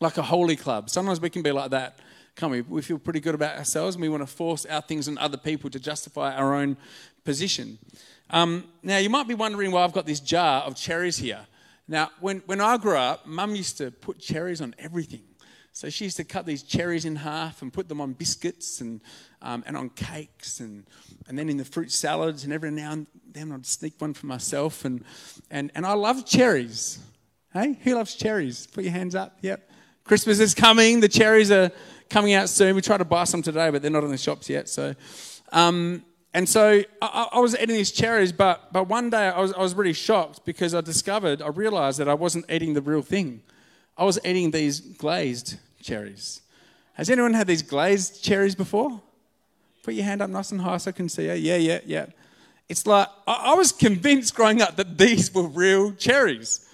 like 0.00 0.16
a 0.16 0.22
holy 0.22 0.56
club. 0.56 0.88
Sometimes 0.88 1.20
we 1.20 1.30
can 1.30 1.42
be 1.42 1.52
like 1.52 1.70
that, 1.70 1.98
can't 2.34 2.52
we? 2.52 2.62
We 2.62 2.82
feel 2.82 2.98
pretty 2.98 3.20
good 3.20 3.34
about 3.34 3.56
ourselves 3.56 3.96
and 3.96 4.02
we 4.02 4.08
want 4.08 4.22
to 4.22 4.26
force 4.26 4.64
our 4.66 4.80
things 4.80 5.08
on 5.08 5.18
other 5.18 5.36
people 5.38 5.70
to 5.70 5.78
justify 5.78 6.34
our 6.34 6.54
own 6.54 6.76
position. 7.24 7.78
Um, 8.30 8.64
now, 8.82 8.98
you 8.98 9.10
might 9.10 9.28
be 9.28 9.34
wondering 9.34 9.70
why 9.70 9.84
I've 9.84 9.92
got 9.92 10.06
this 10.06 10.20
jar 10.20 10.62
of 10.62 10.74
cherries 10.74 11.16
here. 11.16 11.46
Now, 11.88 12.10
when, 12.20 12.42
when 12.46 12.60
I 12.60 12.76
grew 12.78 12.96
up, 12.96 13.26
mum 13.26 13.54
used 13.54 13.78
to 13.78 13.90
put 13.90 14.18
cherries 14.18 14.60
on 14.60 14.74
everything. 14.78 15.22
So 15.72 15.90
she 15.90 16.04
used 16.04 16.16
to 16.16 16.24
cut 16.24 16.46
these 16.46 16.62
cherries 16.62 17.04
in 17.04 17.16
half 17.16 17.60
and 17.60 17.70
put 17.72 17.88
them 17.88 18.00
on 18.00 18.14
biscuits 18.14 18.80
and, 18.80 19.02
um, 19.42 19.62
and 19.66 19.76
on 19.76 19.90
cakes 19.90 20.58
and, 20.60 20.86
and 21.28 21.38
then 21.38 21.50
in 21.50 21.58
the 21.58 21.66
fruit 21.66 21.92
salads. 21.92 22.44
And 22.44 22.52
every 22.52 22.70
now 22.70 22.92
and 22.92 23.06
then 23.30 23.52
I'd 23.52 23.66
sneak 23.66 23.94
one 23.98 24.14
for 24.14 24.26
myself. 24.26 24.86
And, 24.86 25.04
and, 25.50 25.70
and 25.74 25.84
I 25.84 25.92
love 25.92 26.24
cherries. 26.24 26.98
Hey, 27.52 27.78
who 27.84 27.94
loves 27.94 28.14
cherries? 28.14 28.66
Put 28.66 28.84
your 28.84 28.94
hands 28.94 29.14
up. 29.14 29.36
Yep. 29.42 29.70
Christmas 30.04 30.40
is 30.40 30.54
coming. 30.54 31.00
The 31.00 31.08
cherries 31.08 31.50
are 31.50 31.70
coming 32.08 32.32
out 32.32 32.48
soon. 32.48 32.74
We 32.74 32.80
tried 32.80 32.98
to 32.98 33.04
buy 33.04 33.24
some 33.24 33.42
today, 33.42 33.70
but 33.70 33.82
they're 33.82 33.90
not 33.90 34.04
in 34.04 34.10
the 34.10 34.16
shops 34.16 34.48
yet. 34.48 34.68
So, 34.68 34.94
um, 35.52 36.04
and 36.36 36.46
so 36.46 36.82
I, 37.00 37.28
I, 37.32 37.38
was 37.38 37.54
eating 37.54 37.76
these 37.76 37.90
cherries, 37.90 38.30
but, 38.30 38.70
but 38.70 38.90
one 38.90 39.08
day 39.08 39.28
I 39.28 39.40
was, 39.40 39.54
I 39.54 39.60
was 39.60 39.74
really 39.74 39.94
shocked 39.94 40.44
because 40.44 40.74
I 40.74 40.82
discovered, 40.82 41.40
I 41.40 41.48
realized 41.48 41.98
that 41.98 42.10
I 42.10 42.12
wasn't 42.12 42.44
eating 42.50 42.74
the 42.74 42.82
real 42.82 43.00
thing. 43.00 43.40
I 43.96 44.04
was 44.04 44.18
eating 44.22 44.50
these 44.50 44.80
glazed 44.80 45.56
cherries. 45.82 46.42
Has 46.92 47.08
anyone 47.08 47.32
had 47.32 47.46
these 47.46 47.62
glazed 47.62 48.22
cherries 48.22 48.54
before? 48.54 49.00
Put 49.82 49.94
your 49.94 50.04
hand 50.04 50.20
up 50.20 50.28
nice 50.28 50.52
and 50.52 50.60
high 50.60 50.76
so 50.76 50.90
I 50.90 50.92
can 50.92 51.08
see 51.08 51.24
you. 51.24 51.32
Yeah, 51.32 51.56
yeah, 51.56 51.78
yeah. 51.86 52.06
It's 52.68 52.86
like, 52.86 53.08
I, 53.26 53.52
I 53.52 53.54
was 53.54 53.72
convinced 53.72 54.34
growing 54.34 54.60
up 54.60 54.76
that 54.76 54.98
these 54.98 55.32
were 55.32 55.48
real 55.48 55.92
cherries, 55.92 56.68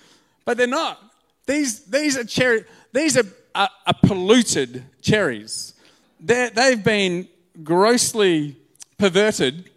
but 0.44 0.56
they're 0.56 0.66
not. 0.66 0.98
These, 1.46 1.84
these 1.84 2.18
are 2.18 2.24
cherry, 2.24 2.64
these 2.92 3.16
are, 3.16 3.26
are, 3.54 3.70
are 3.86 3.94
polluted 4.02 4.82
cherries. 5.02 5.74
they 6.18 6.50
they've 6.52 6.82
been 6.82 7.28
grossly 7.62 8.56
perverted 9.02 9.68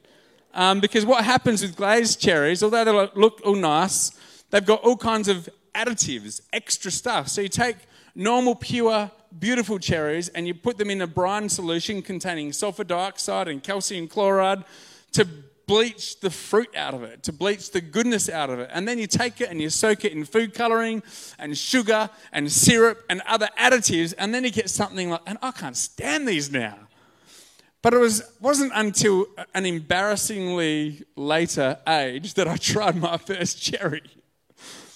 um, 0.54 0.80
because 0.80 1.04
what 1.04 1.26
happens 1.26 1.64
with 1.64 1.76
glazed 1.76 2.22
cherries, 2.22 2.62
although 2.62 2.86
they 2.86 2.92
look 3.20 3.42
all 3.44 3.56
nice, 3.56 4.12
they've 4.52 4.64
got 4.64 4.84
all 4.84 4.96
kinds 4.96 5.28
of 5.28 5.50
additives, 5.74 6.42
extra 6.54 6.92
stuff. 6.92 7.28
So 7.28 7.42
you 7.42 7.50
take 7.50 7.78
normal, 8.14 8.54
pure, 8.54 9.10
beautiful 9.40 9.80
cherries 9.80 10.30
and 10.30 10.46
you 10.46 10.54
put 10.54 10.78
them 10.78 10.92
in 10.92 11.02
a 11.02 11.08
brine 11.08 11.50
solution 11.50 12.04
containing 12.04 12.54
sulfur 12.54 12.84
dioxide 12.84 13.48
and 13.48 13.64
calcium 13.64 14.08
chloride 14.08 14.64
to 15.14 15.28
bleach 15.66 16.20
the 16.20 16.30
fruit 16.30 16.70
out 16.76 16.94
of 16.94 17.02
it, 17.02 17.24
to 17.24 17.34
bleach 17.34 17.72
the 17.72 17.82
goodness 17.82 18.30
out 18.30 18.52
of 18.52 18.60
it. 18.60 18.70
And 18.72 18.88
then 18.88 19.00
you 19.00 19.08
take 19.08 19.42
it 19.42 19.50
and 19.50 19.60
you 19.60 19.72
soak 19.72 20.06
it 20.06 20.12
in 20.12 20.24
food 20.24 20.54
coloring 20.54 21.02
and 21.40 21.58
sugar 21.58 22.12
and 22.32 22.52
syrup 22.52 23.04
and 23.10 23.24
other 23.26 23.50
additives, 23.58 24.14
and 24.20 24.36
then 24.36 24.44
you 24.44 24.52
get 24.52 24.70
something 24.70 25.10
like, 25.10 25.22
and 25.26 25.40
I 25.42 25.50
can't 25.50 25.76
stand 25.76 26.28
these 26.28 26.52
now. 26.52 26.78
But 27.86 27.94
it 27.94 28.00
was, 28.00 28.24
wasn't 28.42 28.72
until 28.74 29.28
an 29.54 29.68
embarrassingly 29.68 31.04
later 31.16 31.78
age 31.88 32.34
that 32.34 32.48
I 32.48 32.58
tried 32.58 32.96
my 32.96 33.18
first 33.18 33.62
cherry, 33.62 34.02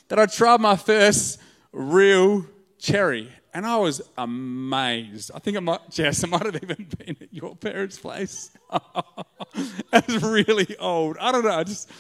that 0.08 0.18
I 0.18 0.26
tried 0.26 0.60
my 0.60 0.76
first 0.76 1.40
real 1.72 2.48
cherry. 2.80 3.30
And 3.54 3.68
I 3.68 3.78
was 3.78 4.02
amazed. 4.18 5.30
I 5.36 5.38
think 5.38 5.56
I 5.58 5.60
might, 5.60 5.88
Jess, 5.92 6.24
I 6.24 6.28
might 6.30 6.44
have 6.48 6.56
even 6.56 6.88
been 6.98 7.16
at 7.22 7.32
your 7.32 7.56
parents' 7.56 8.00
place. 8.00 8.58
it 8.74 10.08
was 10.08 10.24
really 10.24 10.76
old. 10.78 11.18
I 11.22 11.32
don't 11.32 11.46
know. 11.46 11.52
I 11.52 11.66
just, 11.66 11.92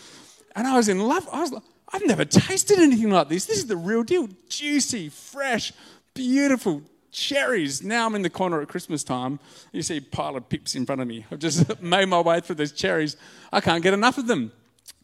and 0.55 0.65
I 0.65 0.75
was 0.75 0.89
in 0.89 0.97
love. 0.97 1.29
I 1.31 1.41
was 1.41 1.51
like, 1.51 1.63
I've 1.93 2.07
never 2.07 2.25
tasted 2.25 2.79
anything 2.79 3.11
like 3.11 3.29
this. 3.29 3.45
This 3.45 3.59
is 3.59 3.67
the 3.67 3.77
real 3.77 4.01
deal. 4.01 4.27
Juicy, 4.49 5.09
fresh, 5.09 5.71
beautiful 6.15 6.81
cherries. 7.11 7.83
Now 7.83 8.05
I'm 8.05 8.15
in 8.15 8.21
the 8.21 8.29
corner 8.29 8.61
at 8.61 8.67
Christmas 8.67 9.03
time. 9.03 9.39
You 9.71 9.81
see 9.81 9.97
a 9.97 10.01
pile 10.01 10.35
of 10.35 10.49
pips 10.49 10.75
in 10.75 10.85
front 10.85 11.01
of 11.01 11.07
me. 11.07 11.25
I've 11.31 11.39
just 11.39 11.81
made 11.81 12.07
my 12.07 12.19
way 12.21 12.39
through 12.39 12.55
those 12.55 12.71
cherries. 12.71 13.17
I 13.51 13.61
can't 13.61 13.83
get 13.83 13.93
enough 13.93 14.17
of 14.17 14.27
them. 14.27 14.51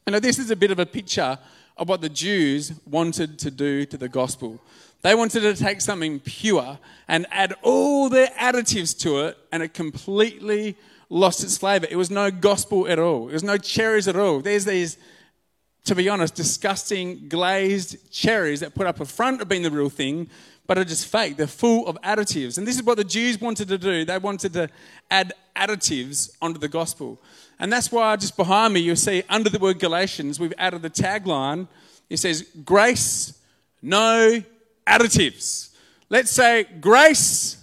You 0.05 0.13
know, 0.13 0.19
this 0.19 0.39
is 0.39 0.51
a 0.51 0.55
bit 0.55 0.71
of 0.71 0.79
a 0.79 0.85
picture 0.85 1.37
of 1.77 1.89
what 1.89 2.01
the 2.01 2.09
Jews 2.09 2.73
wanted 2.85 3.39
to 3.39 3.51
do 3.51 3.85
to 3.85 3.97
the 3.97 4.07
gospel. 4.07 4.59
They 5.01 5.13
wanted 5.13 5.41
to 5.41 5.55
take 5.55 5.81
something 5.81 6.19
pure 6.19 6.79
and 7.07 7.27
add 7.29 7.53
all 7.61 8.09
their 8.09 8.27
additives 8.27 8.97
to 8.99 9.19
it, 9.21 9.37
and 9.51 9.61
it 9.61 9.73
completely 9.73 10.77
lost 11.09 11.43
its 11.43 11.57
flavor. 11.57 11.85
It 11.89 11.95
was 11.95 12.09
no 12.09 12.31
gospel 12.31 12.87
at 12.87 12.97
all. 12.97 13.29
It 13.29 13.33
was 13.33 13.43
no 13.43 13.57
cherries 13.57 14.07
at 14.07 14.15
all. 14.15 14.39
There's 14.39 14.65
these, 14.65 14.97
to 15.85 15.95
be 15.95 16.09
honest, 16.09 16.35
disgusting 16.35 17.27
glazed 17.29 18.11
cherries 18.11 18.59
that 18.59 18.75
put 18.75 18.87
up 18.87 18.99
a 18.99 19.05
front 19.05 19.41
of 19.41 19.47
being 19.47 19.61
the 19.61 19.71
real 19.71 19.89
thing, 19.89 20.29
but 20.67 20.77
are 20.77 20.83
just 20.83 21.07
fake. 21.07 21.37
They're 21.37 21.47
full 21.47 21.87
of 21.87 21.97
additives. 22.01 22.57
And 22.57 22.67
this 22.67 22.75
is 22.75 22.83
what 22.83 22.97
the 22.97 23.03
Jews 23.03 23.39
wanted 23.39 23.67
to 23.67 23.77
do. 23.77 24.03
They 24.03 24.17
wanted 24.17 24.53
to 24.53 24.69
add 25.11 25.33
additives 25.55 26.35
onto 26.41 26.59
the 26.59 26.67
gospel. 26.67 27.21
And 27.59 27.71
that's 27.71 27.91
why 27.91 28.15
just 28.15 28.35
behind 28.35 28.73
me, 28.73 28.81
you'll 28.81 28.95
see 28.95 29.23
under 29.29 29.49
the 29.49 29.59
word 29.59 29.79
Galatians, 29.79 30.39
we've 30.39 30.53
added 30.57 30.81
the 30.81 30.89
tagline. 30.89 31.67
It 32.09 32.17
says, 32.17 32.45
Grace, 32.63 33.39
no 33.81 34.41
additives. 34.87 35.69
Let's 36.09 36.31
say 36.31 36.65
grace, 36.79 37.57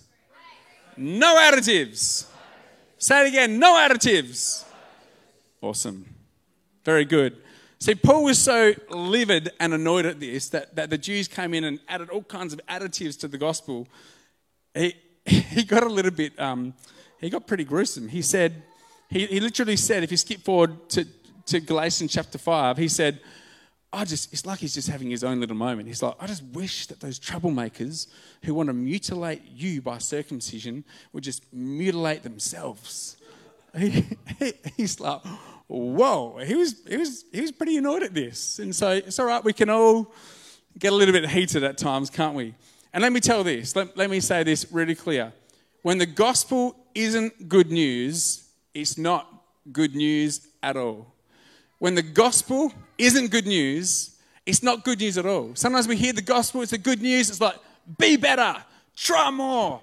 no 0.97 1.37
additives. 1.37 2.27
Say 2.99 3.25
it 3.25 3.29
again, 3.29 3.59
no 3.59 3.75
additives. 3.75 4.65
Awesome. 5.61 6.05
Very 6.85 7.05
good. 7.05 7.42
See, 7.83 7.97
Paul 7.97 8.23
was 8.23 8.39
so 8.39 8.75
livid 8.91 9.51
and 9.59 9.75
annoyed 9.75 10.07
at 10.07 10.21
this 10.21 10.51
that, 10.51 10.77
that 10.77 10.89
the 10.89 10.97
Jews 10.97 11.27
came 11.27 11.53
in 11.53 11.65
and 11.65 11.81
added 11.89 12.11
all 12.11 12.23
kinds 12.23 12.53
of 12.53 12.61
additives 12.69 13.19
to 13.19 13.27
the 13.27 13.37
gospel. 13.37 13.89
He, 14.73 14.95
he 15.27 15.65
got 15.65 15.83
a 15.83 15.89
little 15.89 16.13
bit, 16.13 16.39
um, 16.39 16.75
he 17.21 17.29
got 17.29 17.49
pretty 17.49 17.65
gruesome. 17.65 18.07
He 18.07 18.23
said, 18.23 18.63
he, 19.11 19.27
he 19.27 19.41
literally 19.41 19.75
said, 19.75 20.05
if 20.05 20.13
you 20.13 20.17
skip 20.17 20.43
forward 20.43 20.89
to, 20.91 21.05
to 21.47 21.59
Galatians 21.59 22.13
chapter 22.13 22.39
5, 22.39 22.77
he 22.77 22.87
said, 22.87 23.19
I 23.93 24.05
just, 24.05 24.33
it's 24.33 24.47
like 24.47 24.61
he's 24.61 24.75
just 24.75 24.89
having 24.89 25.11
his 25.11 25.25
own 25.25 25.41
little 25.41 25.57
moment. 25.57 25.89
He's 25.89 26.05
like, 26.05 26.15
I 26.21 26.29
just 26.29 26.45
wish 26.53 26.87
that 26.87 27.01
those 27.01 27.19
troublemakers 27.19 28.07
who 28.45 28.55
want 28.55 28.69
to 28.69 28.75
mutilate 28.75 29.43
you 29.57 29.83
by 29.83 29.99
circumcision 29.99 30.85
would 31.13 31.25
just 31.25 31.53
mutilate 31.53 32.23
themselves. 32.23 33.17
He, 33.75 34.05
he, 34.39 34.53
he's 34.77 35.01
like, 35.01 35.23
whoa. 35.79 36.39
He 36.45 36.55
was, 36.55 36.83
he, 36.89 36.97
was, 36.97 37.25
he 37.33 37.41
was 37.41 37.53
pretty 37.53 37.77
annoyed 37.77 38.03
at 38.03 38.15
this. 38.15 38.59
And 38.59 38.75
so 38.75 38.91
it's 38.91 39.19
all 39.19 39.27
right, 39.27 39.43
we 39.43 39.53
can 39.53 39.71
all 39.71 40.13
get 40.79 40.93
a 40.93 40.97
little 40.97 41.13
bit 41.13 41.29
heated 41.29 41.65
at 41.65 41.79
times, 41.79 42.11
can't 42.11 42.35
we? 42.35 42.55
And 42.93 43.03
let 43.03 43.13
me 43.13 43.21
tell 43.21 43.43
this, 43.45 43.75
let, 43.75 43.97
let 43.97 44.11
me 44.11 44.21
say 44.21 44.43
this 44.43 44.71
really 44.71 44.95
clear. 44.95 45.33
When 45.83 45.99
the 45.99 46.07
gospel 46.07 46.77
isn't 46.95 47.49
good 47.49 47.71
news, 47.71 48.47
it's 48.75 48.99
not 48.99 49.27
good 49.73 49.95
news 49.95 50.47
at 50.63 50.77
all 50.77 51.13
when 51.83 51.97
the 51.97 52.03
gospel 52.03 52.73
isn't 52.97 53.33
good 53.33 53.45
news, 53.45 54.17
it's 54.47 54.63
not 54.63 54.85
good 54.85 55.01
news 55.01 55.19
at 55.19 55.27
all. 55.27 55.51
Sometimes 55.57 55.89
we 55.89 55.97
hear 55.97 56.13
the 56.13 56.23
gospel, 56.23 56.63
it's 56.63 56.71
the 56.71 56.79
good 56.79 57.03
news, 57.03 57.29
it's 57.29 57.41
like, 57.41 57.57
be 57.99 58.17
better, 58.17 58.55
try 58.95 59.33
more, 59.33 59.83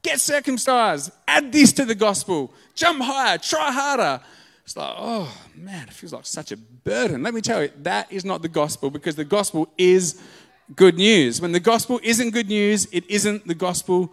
get 0.00 0.20
circumcised, 0.20 1.12
add 1.28 1.52
this 1.52 1.70
to 1.74 1.84
the 1.84 1.94
gospel, 1.94 2.50
jump 2.74 3.02
higher, 3.02 3.36
try 3.36 3.70
harder. 3.70 4.22
It's 4.64 4.76
like, 4.76 4.94
oh 4.96 5.30
man, 5.54 5.88
it 5.88 5.92
feels 5.92 6.12
like 6.12 6.24
such 6.24 6.50
a 6.50 6.56
burden. 6.56 7.22
Let 7.22 7.34
me 7.34 7.42
tell 7.42 7.62
you, 7.62 7.70
that 7.82 8.10
is 8.10 8.24
not 8.24 8.42
the 8.42 8.48
gospel 8.48 8.90
because 8.90 9.14
the 9.14 9.24
gospel 9.24 9.68
is 9.76 10.20
good 10.74 10.96
news. 10.96 11.40
When 11.40 11.52
the 11.52 11.60
gospel 11.60 12.00
isn't 12.02 12.30
good 12.30 12.48
news, 12.48 12.86
it 12.90 13.08
isn't 13.10 13.46
the 13.46 13.54
gospel 13.54 14.12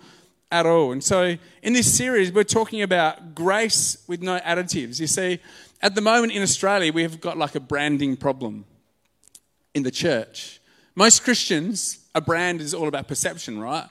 at 0.51 0.65
all. 0.65 0.91
And 0.91 1.01
so 1.01 1.37
in 1.61 1.73
this 1.73 1.91
series, 1.91 2.31
we're 2.33 2.43
talking 2.43 2.81
about 2.81 3.33
grace 3.33 4.03
with 4.07 4.21
no 4.21 4.39
additives. 4.39 4.99
You 4.99 5.07
see, 5.07 5.39
at 5.81 5.95
the 5.95 6.01
moment 6.01 6.33
in 6.33 6.41
Australia, 6.41 6.91
we 6.91 7.03
have 7.03 7.21
got 7.21 7.37
like 7.37 7.55
a 7.55 7.61
branding 7.61 8.17
problem 8.17 8.65
in 9.73 9.83
the 9.83 9.91
church. 9.91 10.59
Most 10.95 11.23
Christians, 11.23 11.99
a 12.13 12.19
brand 12.19 12.59
is 12.59 12.73
all 12.73 12.89
about 12.89 13.07
perception, 13.07 13.57
right? 13.57 13.87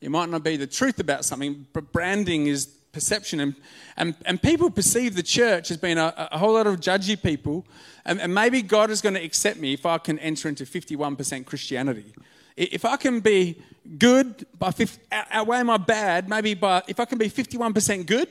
It 0.00 0.10
might 0.10 0.28
not 0.28 0.44
be 0.44 0.56
the 0.56 0.68
truth 0.68 1.00
about 1.00 1.24
something, 1.24 1.66
but 1.72 1.92
branding 1.92 2.46
is 2.46 2.68
perception. 2.94 3.40
And, 3.40 3.54
and, 3.96 4.14
and 4.24 4.40
people 4.40 4.70
perceive 4.70 5.14
the 5.14 5.22
church 5.22 5.70
as 5.70 5.76
being 5.76 5.98
a, 5.98 6.28
a 6.32 6.38
whole 6.38 6.54
lot 6.54 6.66
of 6.66 6.80
judgy 6.80 7.20
people. 7.20 7.66
And, 8.06 8.20
and 8.20 8.34
maybe 8.34 8.62
God 8.62 8.90
is 8.90 9.02
going 9.02 9.14
to 9.16 9.22
accept 9.22 9.58
me 9.58 9.74
if 9.74 9.84
I 9.84 9.98
can 9.98 10.18
enter 10.20 10.48
into 10.48 10.64
51% 10.64 11.44
Christianity. 11.44 12.14
If 12.56 12.84
I 12.84 12.96
can 12.96 13.20
be 13.20 13.60
good 13.98 14.46
by 14.58 14.70
50, 14.70 15.00
outweigh 15.10 15.62
my 15.64 15.76
bad, 15.76 16.28
maybe 16.28 16.54
by, 16.54 16.82
if 16.86 17.00
I 17.00 17.04
can 17.04 17.18
be 17.18 17.28
51% 17.28 18.06
good, 18.06 18.28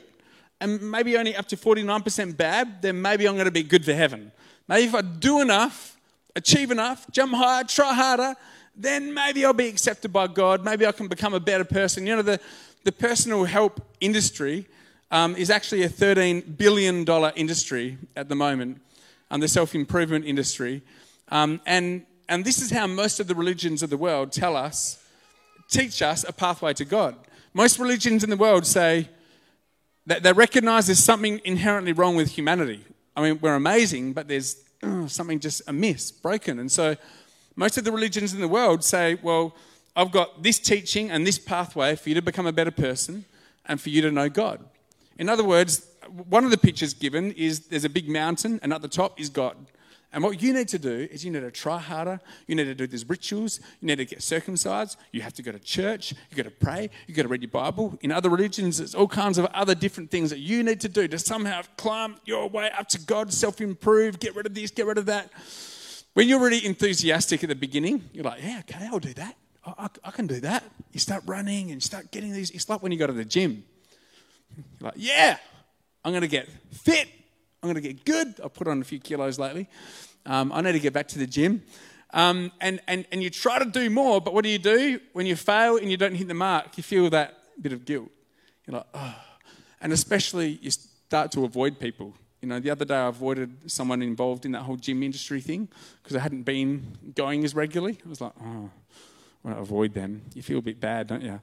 and 0.60 0.80
maybe 0.90 1.16
only 1.16 1.36
up 1.36 1.46
to 1.48 1.56
49% 1.56 2.36
bad, 2.36 2.80
then 2.80 3.00
maybe 3.02 3.28
I'm 3.28 3.34
going 3.34 3.44
to 3.44 3.50
be 3.50 3.62
good 3.62 3.84
for 3.84 3.92
heaven. 3.92 4.32
Maybe 4.66 4.84
if 4.84 4.94
I 4.94 5.02
do 5.02 5.40
enough, 5.40 5.98
achieve 6.34 6.70
enough, 6.70 7.06
jump 7.10 7.34
higher, 7.34 7.64
try 7.64 7.92
harder, 7.92 8.34
then 8.76 9.12
maybe 9.12 9.44
I'll 9.44 9.52
be 9.52 9.68
accepted 9.68 10.12
by 10.12 10.26
God. 10.26 10.64
Maybe 10.64 10.86
I 10.86 10.92
can 10.92 11.06
become 11.06 11.34
a 11.34 11.40
better 11.40 11.64
person. 11.64 12.06
You 12.06 12.16
know, 12.16 12.22
the, 12.22 12.40
the 12.84 12.92
personal 12.92 13.44
help 13.44 13.80
industry 14.00 14.66
um, 15.10 15.34
is 15.36 15.50
actually 15.50 15.82
a 15.82 15.88
$13 15.88 16.56
billion 16.56 17.06
industry 17.36 17.98
at 18.16 18.28
the 18.28 18.34
moment, 18.34 18.80
um, 19.30 19.40
the 19.40 19.48
self 19.48 19.74
improvement 19.74 20.24
industry. 20.24 20.82
Um, 21.28 21.60
and, 21.66 22.04
and 22.28 22.44
this 22.44 22.60
is 22.60 22.70
how 22.70 22.86
most 22.86 23.20
of 23.20 23.26
the 23.26 23.34
religions 23.34 23.82
of 23.82 23.90
the 23.90 23.96
world 23.96 24.32
tell 24.32 24.56
us, 24.56 25.02
teach 25.68 26.02
us 26.02 26.24
a 26.28 26.32
pathway 26.32 26.74
to 26.74 26.84
God. 26.84 27.16
Most 27.54 27.78
religions 27.78 28.22
in 28.22 28.30
the 28.30 28.36
world 28.36 28.66
say, 28.66 29.08
that 30.06 30.22
they 30.22 30.32
recognize 30.32 30.86
there's 30.86 31.02
something 31.02 31.40
inherently 31.44 31.92
wrong 31.92 32.16
with 32.16 32.30
humanity. 32.30 32.84
I 33.16 33.22
mean, 33.22 33.38
we're 33.40 33.54
amazing, 33.54 34.12
but 34.12 34.28
there's 34.28 34.62
uh, 34.82 35.06
something 35.06 35.40
just 35.40 35.62
amiss, 35.66 36.10
broken. 36.10 36.58
And 36.58 36.70
so 36.70 36.96
most 37.56 37.78
of 37.78 37.84
the 37.84 37.92
religions 37.92 38.34
in 38.34 38.40
the 38.40 38.48
world 38.48 38.84
say, 38.84 39.16
well, 39.22 39.54
I've 39.96 40.10
got 40.10 40.42
this 40.42 40.58
teaching 40.58 41.10
and 41.10 41.26
this 41.26 41.38
pathway 41.38 41.96
for 41.96 42.08
you 42.08 42.14
to 42.16 42.22
become 42.22 42.46
a 42.46 42.52
better 42.52 42.70
person 42.70 43.24
and 43.66 43.80
for 43.80 43.90
you 43.90 44.02
to 44.02 44.10
know 44.10 44.28
God. 44.28 44.64
In 45.18 45.28
other 45.28 45.44
words, 45.44 45.86
one 46.28 46.44
of 46.44 46.50
the 46.50 46.58
pictures 46.58 46.94
given 46.94 47.32
is 47.32 47.68
there's 47.68 47.84
a 47.84 47.88
big 47.88 48.08
mountain, 48.08 48.58
and 48.62 48.72
at 48.72 48.82
the 48.82 48.88
top 48.88 49.20
is 49.20 49.28
God. 49.28 49.56
And 50.12 50.22
what 50.22 50.40
you 50.40 50.52
need 50.52 50.68
to 50.68 50.78
do 50.78 51.08
is 51.10 51.24
you 51.24 51.32
need 51.32 51.40
to 51.40 51.50
try 51.50 51.78
harder. 51.78 52.20
You 52.46 52.54
need 52.54 52.64
to 52.64 52.74
do 52.74 52.86
these 52.86 53.08
rituals. 53.08 53.58
You 53.80 53.88
need 53.88 53.96
to 53.96 54.04
get 54.04 54.22
circumcised. 54.22 54.96
You 55.10 55.22
have 55.22 55.32
to 55.34 55.42
go 55.42 55.50
to 55.50 55.58
church. 55.58 56.14
You 56.30 56.36
got 56.36 56.44
to 56.44 56.52
pray. 56.52 56.88
You 57.08 57.14
got 57.14 57.22
to 57.22 57.28
read 57.28 57.42
your 57.42 57.50
Bible. 57.50 57.98
In 58.00 58.12
other 58.12 58.30
religions, 58.30 58.78
there's 58.78 58.94
all 58.94 59.08
kinds 59.08 59.38
of 59.38 59.46
other 59.46 59.74
different 59.74 60.12
things 60.12 60.30
that 60.30 60.38
you 60.38 60.62
need 60.62 60.80
to 60.82 60.88
do 60.88 61.08
to 61.08 61.18
somehow 61.18 61.62
climb 61.76 62.16
your 62.24 62.48
way 62.48 62.70
up 62.78 62.88
to 62.90 63.00
God, 63.00 63.32
self 63.32 63.60
improve, 63.60 64.20
get 64.20 64.36
rid 64.36 64.46
of 64.46 64.54
this, 64.54 64.70
get 64.70 64.86
rid 64.86 64.98
of 64.98 65.06
that. 65.06 65.30
When 66.14 66.28
you're 66.28 66.40
really 66.40 66.64
enthusiastic 66.64 67.42
at 67.42 67.48
the 67.48 67.56
beginning, 67.56 68.08
you're 68.12 68.24
like, 68.24 68.40
yeah, 68.40 68.60
okay, 68.60 68.86
I'll 68.86 69.00
do 69.00 69.14
that. 69.14 69.34
I, 69.64 69.72
I, 69.78 69.88
I 70.04 70.10
can 70.10 70.26
do 70.26 70.40
that. 70.40 70.64
You 70.92 71.00
start 71.00 71.22
running 71.26 71.70
and 71.70 71.76
you 71.76 71.80
start 71.80 72.10
getting 72.10 72.32
these. 72.32 72.50
It's 72.50 72.68
like 72.68 72.82
when 72.82 72.92
you 72.92 72.98
go 72.98 73.06
to 73.06 73.12
the 73.12 73.24
gym. 73.24 73.64
You're 74.56 74.64
like, 74.88 74.94
yeah, 74.96 75.38
I'm 76.04 76.12
going 76.12 76.22
to 76.22 76.28
get 76.28 76.48
fit. 76.72 77.08
I'm 77.62 77.70
going 77.70 77.82
to 77.82 77.92
get 77.92 78.04
good. 78.04 78.40
I've 78.42 78.54
put 78.54 78.68
on 78.68 78.80
a 78.80 78.84
few 78.84 79.00
kilos 79.00 79.38
lately. 79.38 79.68
Um, 80.26 80.52
I 80.52 80.60
need 80.60 80.72
to 80.72 80.80
get 80.80 80.92
back 80.92 81.08
to 81.08 81.18
the 81.18 81.26
gym. 81.26 81.62
Um, 82.12 82.52
and, 82.60 82.80
and, 82.86 83.06
and 83.10 83.22
you 83.22 83.30
try 83.30 83.58
to 83.58 83.64
do 83.64 83.90
more, 83.90 84.20
but 84.20 84.34
what 84.34 84.44
do 84.44 84.50
you 84.50 84.58
do? 84.58 85.00
When 85.14 85.26
you 85.26 85.34
fail 85.34 85.76
and 85.76 85.90
you 85.90 85.96
don't 85.96 86.14
hit 86.14 86.28
the 86.28 86.34
mark, 86.34 86.76
you 86.76 86.82
feel 86.82 87.10
that 87.10 87.38
bit 87.60 87.72
of 87.72 87.84
guilt. 87.84 88.10
You're 88.66 88.76
like, 88.76 88.86
oh. 88.94 89.16
And 89.80 89.92
especially 89.92 90.58
you 90.62 90.70
start 90.70 91.32
to 91.32 91.44
avoid 91.44 91.80
people. 91.80 92.14
You 92.40 92.48
know, 92.48 92.60
the 92.60 92.70
other 92.70 92.84
day 92.84 92.94
I 92.94 93.08
avoided 93.08 93.70
someone 93.70 94.02
involved 94.02 94.44
in 94.44 94.52
that 94.52 94.62
whole 94.62 94.76
gym 94.76 95.02
industry 95.02 95.40
thing 95.40 95.68
because 96.02 96.16
I 96.16 96.20
hadn't 96.20 96.42
been 96.42 96.98
going 97.14 97.44
as 97.44 97.54
regularly. 97.54 97.98
I 98.04 98.08
was 98.08 98.20
like, 98.20 98.32
oh, 98.40 98.70
want 99.44 99.56
to 99.56 99.62
avoid 99.62 99.94
them. 99.94 100.22
You 100.34 100.42
feel 100.42 100.58
a 100.58 100.62
bit 100.62 100.80
bad, 100.80 101.06
don't 101.06 101.22
you? 101.22 101.40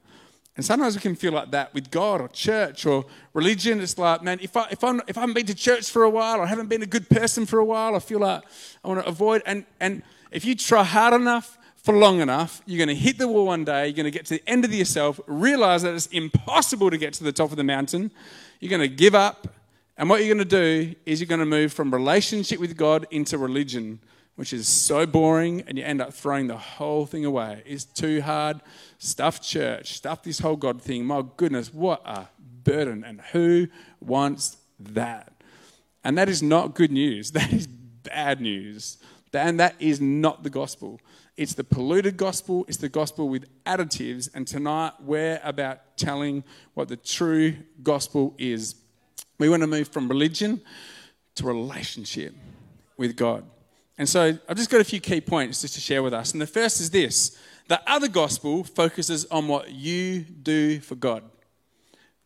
And 0.57 0.65
sometimes 0.65 0.95
we 0.95 1.01
can 1.01 1.15
feel 1.15 1.31
like 1.31 1.51
that 1.51 1.73
with 1.73 1.91
God 1.91 2.19
or 2.19 2.27
church 2.27 2.85
or 2.85 3.05
religion. 3.33 3.79
It's 3.79 3.97
like, 3.97 4.21
man, 4.21 4.39
if 4.41 4.57
I, 4.57 4.67
if, 4.69 4.83
I'm, 4.83 5.01
if 5.07 5.17
I 5.17 5.21
haven't 5.21 5.35
been 5.35 5.45
to 5.45 5.55
church 5.55 5.89
for 5.89 6.03
a 6.03 6.09
while 6.09 6.39
or 6.39 6.43
I 6.43 6.47
haven't 6.47 6.67
been 6.67 6.81
a 6.81 6.87
good 6.87 7.09
person 7.09 7.45
for 7.45 7.59
a 7.59 7.65
while, 7.65 7.95
I 7.95 7.99
feel 7.99 8.19
like 8.19 8.43
I 8.83 8.87
want 8.87 8.99
to 8.99 9.07
avoid. 9.07 9.43
And, 9.45 9.65
and 9.79 10.03
if 10.31 10.43
you 10.43 10.55
try 10.55 10.83
hard 10.83 11.13
enough 11.13 11.57
for 11.77 11.97
long 11.97 12.19
enough, 12.19 12.61
you're 12.65 12.77
going 12.85 12.95
to 12.95 13.01
hit 13.01 13.17
the 13.17 13.27
wall 13.27 13.45
one 13.45 13.63
day. 13.63 13.87
You're 13.87 13.95
going 13.95 14.05
to 14.05 14.11
get 14.11 14.25
to 14.25 14.33
the 14.35 14.43
end 14.49 14.65
of 14.65 14.73
yourself, 14.73 15.21
realize 15.25 15.83
that 15.83 15.95
it's 15.95 16.07
impossible 16.07 16.91
to 16.91 16.97
get 16.97 17.13
to 17.13 17.23
the 17.23 17.31
top 17.31 17.51
of 17.51 17.57
the 17.57 17.63
mountain. 17.63 18.11
You're 18.59 18.69
going 18.69 18.81
to 18.81 18.93
give 18.93 19.15
up. 19.15 19.47
And 19.97 20.09
what 20.09 20.19
you're 20.19 20.33
going 20.33 20.49
to 20.49 20.93
do 20.93 20.95
is 21.05 21.21
you're 21.21 21.27
going 21.27 21.39
to 21.39 21.45
move 21.45 21.71
from 21.71 21.93
relationship 21.93 22.59
with 22.59 22.75
God 22.75 23.07
into 23.09 23.37
religion 23.37 23.99
which 24.35 24.53
is 24.53 24.67
so 24.67 25.05
boring, 25.05 25.63
and 25.67 25.77
you 25.77 25.83
end 25.83 26.01
up 26.01 26.13
throwing 26.13 26.47
the 26.47 26.57
whole 26.57 27.05
thing 27.05 27.25
away. 27.25 27.63
It's 27.65 27.85
too 27.85 28.21
hard. 28.21 28.61
Stuff 28.97 29.41
church, 29.41 29.93
stuff 29.93 30.23
this 30.23 30.39
whole 30.39 30.55
God 30.55 30.81
thing. 30.81 31.05
My 31.05 31.23
goodness, 31.37 31.73
what 31.73 32.01
a 32.05 32.27
burden. 32.63 33.03
And 33.03 33.21
who 33.33 33.67
wants 33.99 34.57
that? 34.79 35.33
And 36.03 36.17
that 36.17 36.29
is 36.29 36.41
not 36.41 36.73
good 36.75 36.91
news. 36.91 37.31
That 37.41 37.53
is 37.53 37.67
bad 37.67 38.41
news. 38.41 38.97
And 39.33 39.59
that 39.59 39.75
is 39.79 40.01
not 40.01 40.43
the 40.43 40.49
gospel. 40.49 40.99
It's 41.37 41.53
the 41.53 41.63
polluted 41.63 42.17
gospel, 42.17 42.65
it's 42.67 42.77
the 42.77 42.89
gospel 42.89 43.29
with 43.29 43.45
additives. 43.63 44.29
And 44.33 44.45
tonight 44.45 44.93
we're 44.99 45.39
about 45.43 45.97
telling 45.97 46.43
what 46.73 46.87
the 46.87 46.97
true 46.97 47.55
gospel 47.81 48.35
is. 48.37 48.75
We 49.39 49.49
want 49.49 49.61
to 49.61 49.67
move 49.67 49.87
from 49.87 50.07
religion 50.07 50.61
to 51.35 51.47
relationship 51.47 52.35
with 52.97 53.15
God. 53.15 53.45
And 53.97 54.07
so 54.07 54.37
I've 54.47 54.57
just 54.57 54.69
got 54.69 54.81
a 54.81 54.85
few 54.85 54.99
key 54.99 55.21
points 55.21 55.61
just 55.61 55.75
to 55.75 55.81
share 55.81 56.01
with 56.01 56.13
us. 56.13 56.31
And 56.33 56.41
the 56.41 56.47
first 56.47 56.79
is 56.79 56.89
this 56.89 57.37
the 57.67 57.81
other 57.87 58.07
gospel 58.07 58.63
focuses 58.63 59.25
on 59.25 59.47
what 59.47 59.71
you 59.71 60.21
do 60.21 60.79
for 60.79 60.95
God. 60.95 61.23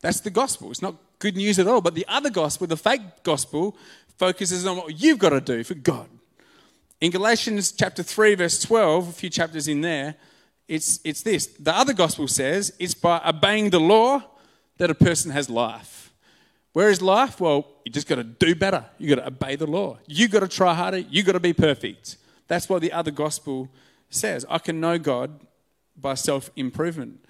That's 0.01 0.19
the 0.19 0.29
gospel. 0.29 0.71
It's 0.71 0.81
not 0.81 0.95
good 1.19 1.35
news 1.35 1.59
at 1.59 1.67
all. 1.67 1.81
But 1.81 1.95
the 1.95 2.05
other 2.07 2.29
gospel, 2.29 2.67
the 2.67 2.77
fake 2.77 3.23
gospel, 3.23 3.77
focuses 4.17 4.65
on 4.65 4.77
what 4.77 4.99
you've 4.99 5.19
got 5.19 5.29
to 5.29 5.41
do 5.41 5.63
for 5.63 5.75
God. 5.75 6.09
In 7.01 7.11
Galatians 7.11 7.71
chapter 7.71 8.03
3, 8.03 8.35
verse 8.35 8.61
12, 8.61 9.09
a 9.09 9.11
few 9.11 9.29
chapters 9.29 9.67
in 9.67 9.81
there, 9.81 10.15
it's, 10.67 10.99
it's 11.03 11.21
this. 11.21 11.47
The 11.47 11.75
other 11.75 11.93
gospel 11.93 12.27
says 12.27 12.73
it's 12.79 12.93
by 12.93 13.21
obeying 13.25 13.69
the 13.69 13.79
law 13.79 14.23
that 14.77 14.89
a 14.89 14.95
person 14.95 15.31
has 15.31 15.49
life. 15.49 15.94
Where 16.75 16.89
is 16.89 17.01
life? 17.01 17.39
Well, 17.39 17.65
you 17.85 17.91
just 17.93 18.05
got 18.05 18.15
to 18.15 18.25
do 18.25 18.53
better. 18.53 18.83
You 18.97 19.07
got 19.07 19.21
to 19.21 19.27
obey 19.27 19.55
the 19.55 19.65
law. 19.65 19.97
You 20.07 20.27
got 20.27 20.41
to 20.41 20.49
try 20.49 20.73
harder. 20.73 20.97
You 20.97 21.23
got 21.23 21.31
to 21.31 21.39
be 21.39 21.53
perfect. 21.53 22.17
That's 22.49 22.67
what 22.67 22.81
the 22.81 22.91
other 22.91 23.11
gospel 23.11 23.69
says. 24.09 24.45
I 24.49 24.57
can 24.57 24.81
know 24.81 24.99
God 24.99 25.39
by 25.95 26.15
self 26.15 26.49
improvement. 26.57 27.23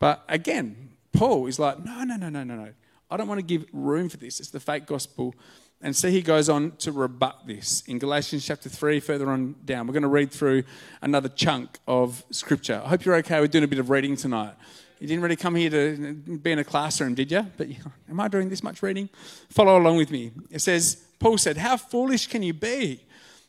But 0.00 0.24
again, 0.28 0.96
Paul 1.12 1.46
is 1.46 1.60
like, 1.60 1.84
no, 1.84 2.02
no, 2.02 2.16
no, 2.16 2.28
no, 2.28 2.42
no, 2.42 2.56
no. 2.56 2.72
I 3.08 3.16
don't 3.16 3.28
want 3.28 3.38
to 3.38 3.46
give 3.46 3.66
room 3.72 4.08
for 4.08 4.16
this. 4.16 4.40
It's 4.40 4.50
the 4.50 4.58
fake 4.58 4.86
gospel. 4.86 5.32
And 5.80 5.94
so 5.94 6.10
he 6.10 6.20
goes 6.20 6.48
on 6.48 6.72
to 6.78 6.90
rebut 6.90 7.46
this 7.46 7.84
in 7.86 8.00
Galatians 8.00 8.44
chapter 8.44 8.68
3, 8.68 8.98
further 8.98 9.30
on 9.30 9.54
down. 9.64 9.86
We're 9.86 9.92
going 9.92 10.02
to 10.02 10.08
read 10.08 10.32
through 10.32 10.64
another 11.02 11.28
chunk 11.28 11.78
of 11.86 12.24
scripture. 12.32 12.82
I 12.84 12.88
hope 12.88 13.04
you're 13.04 13.14
okay 13.18 13.40
with 13.40 13.52
doing 13.52 13.62
a 13.62 13.68
bit 13.68 13.78
of 13.78 13.90
reading 13.90 14.16
tonight. 14.16 14.54
You 15.00 15.06
didn't 15.06 15.22
really 15.22 15.36
come 15.36 15.54
here 15.54 15.70
to 15.70 16.14
be 16.14 16.52
in 16.52 16.58
a 16.58 16.64
classroom, 16.64 17.14
did 17.14 17.30
you? 17.30 17.46
But 17.56 17.68
am 18.10 18.18
I 18.18 18.28
doing 18.28 18.48
this 18.48 18.62
much 18.62 18.82
reading? 18.82 19.08
Follow 19.48 19.78
along 19.78 19.96
with 19.96 20.10
me. 20.10 20.32
It 20.50 20.60
says, 20.60 21.04
Paul 21.18 21.38
said, 21.38 21.56
How 21.56 21.76
foolish 21.76 22.26
can 22.26 22.42
you 22.42 22.52
be? 22.52 23.04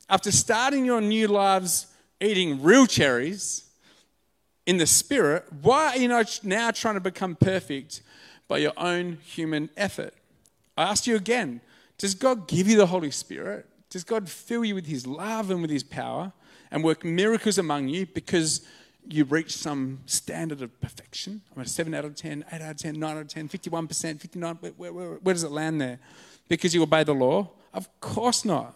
After 0.10 0.32
starting 0.32 0.86
your 0.86 1.02
new 1.02 1.28
lives 1.28 1.88
eating 2.22 2.62
real 2.62 2.86
cherries 2.86 3.70
in 4.66 4.78
the 4.78 4.88
spirit, 4.88 5.46
why 5.62 5.90
are 5.90 5.98
you 5.98 6.26
now 6.44 6.72
trying 6.72 6.96
to 6.96 7.00
become 7.00 7.36
perfect 7.36 8.02
by 8.48 8.58
your 8.58 8.74
own 8.78 9.18
human 9.24 9.70
effort? 9.78 10.14
I 10.78 10.84
ask 10.84 11.08
you 11.08 11.16
again, 11.16 11.62
does 11.98 12.14
God 12.14 12.48
give 12.48 12.68
you 12.68 12.78
the 12.78 12.88
Holy 12.88 13.12
Spirit? 13.12 13.66
Does 13.90 14.04
God 14.04 14.30
fill 14.30 14.64
you 14.64 14.76
with 14.76 14.86
his 14.86 15.08
love 15.08 15.50
and 15.50 15.62
with 15.62 15.72
his 15.72 15.84
power 15.84 16.32
and 16.72 16.84
work 16.84 17.04
miracles 17.04 17.58
among 17.58 17.88
you 17.88 18.06
because 18.06 18.62
you 19.08 19.24
reach 19.24 19.56
some 19.56 20.00
standard 20.06 20.62
of 20.62 20.80
perfection. 20.82 21.42
I'm 21.56 21.62
a 21.62 21.66
7 21.66 21.94
out 21.94 22.06
of 22.06 22.16
10, 22.16 22.46
8 22.52 22.62
out 22.62 22.72
of 22.72 22.78
10, 22.78 23.00
9 23.00 23.18
out 23.18 23.22
of 23.22 23.28
10, 23.28 23.50
51%, 23.50 24.20
59 24.20 24.56
where, 24.56 24.72
where, 24.72 24.94
where, 24.94 25.10
where 25.16 25.34
does 25.34 25.44
it 25.44 25.52
land 25.52 25.82
there? 25.82 26.00
Because 26.48 26.74
you 26.74 26.84
obey 26.84 27.04
the 27.04 27.14
law? 27.14 27.50
Of 27.74 27.88
course 28.02 28.46
not. 28.46 28.76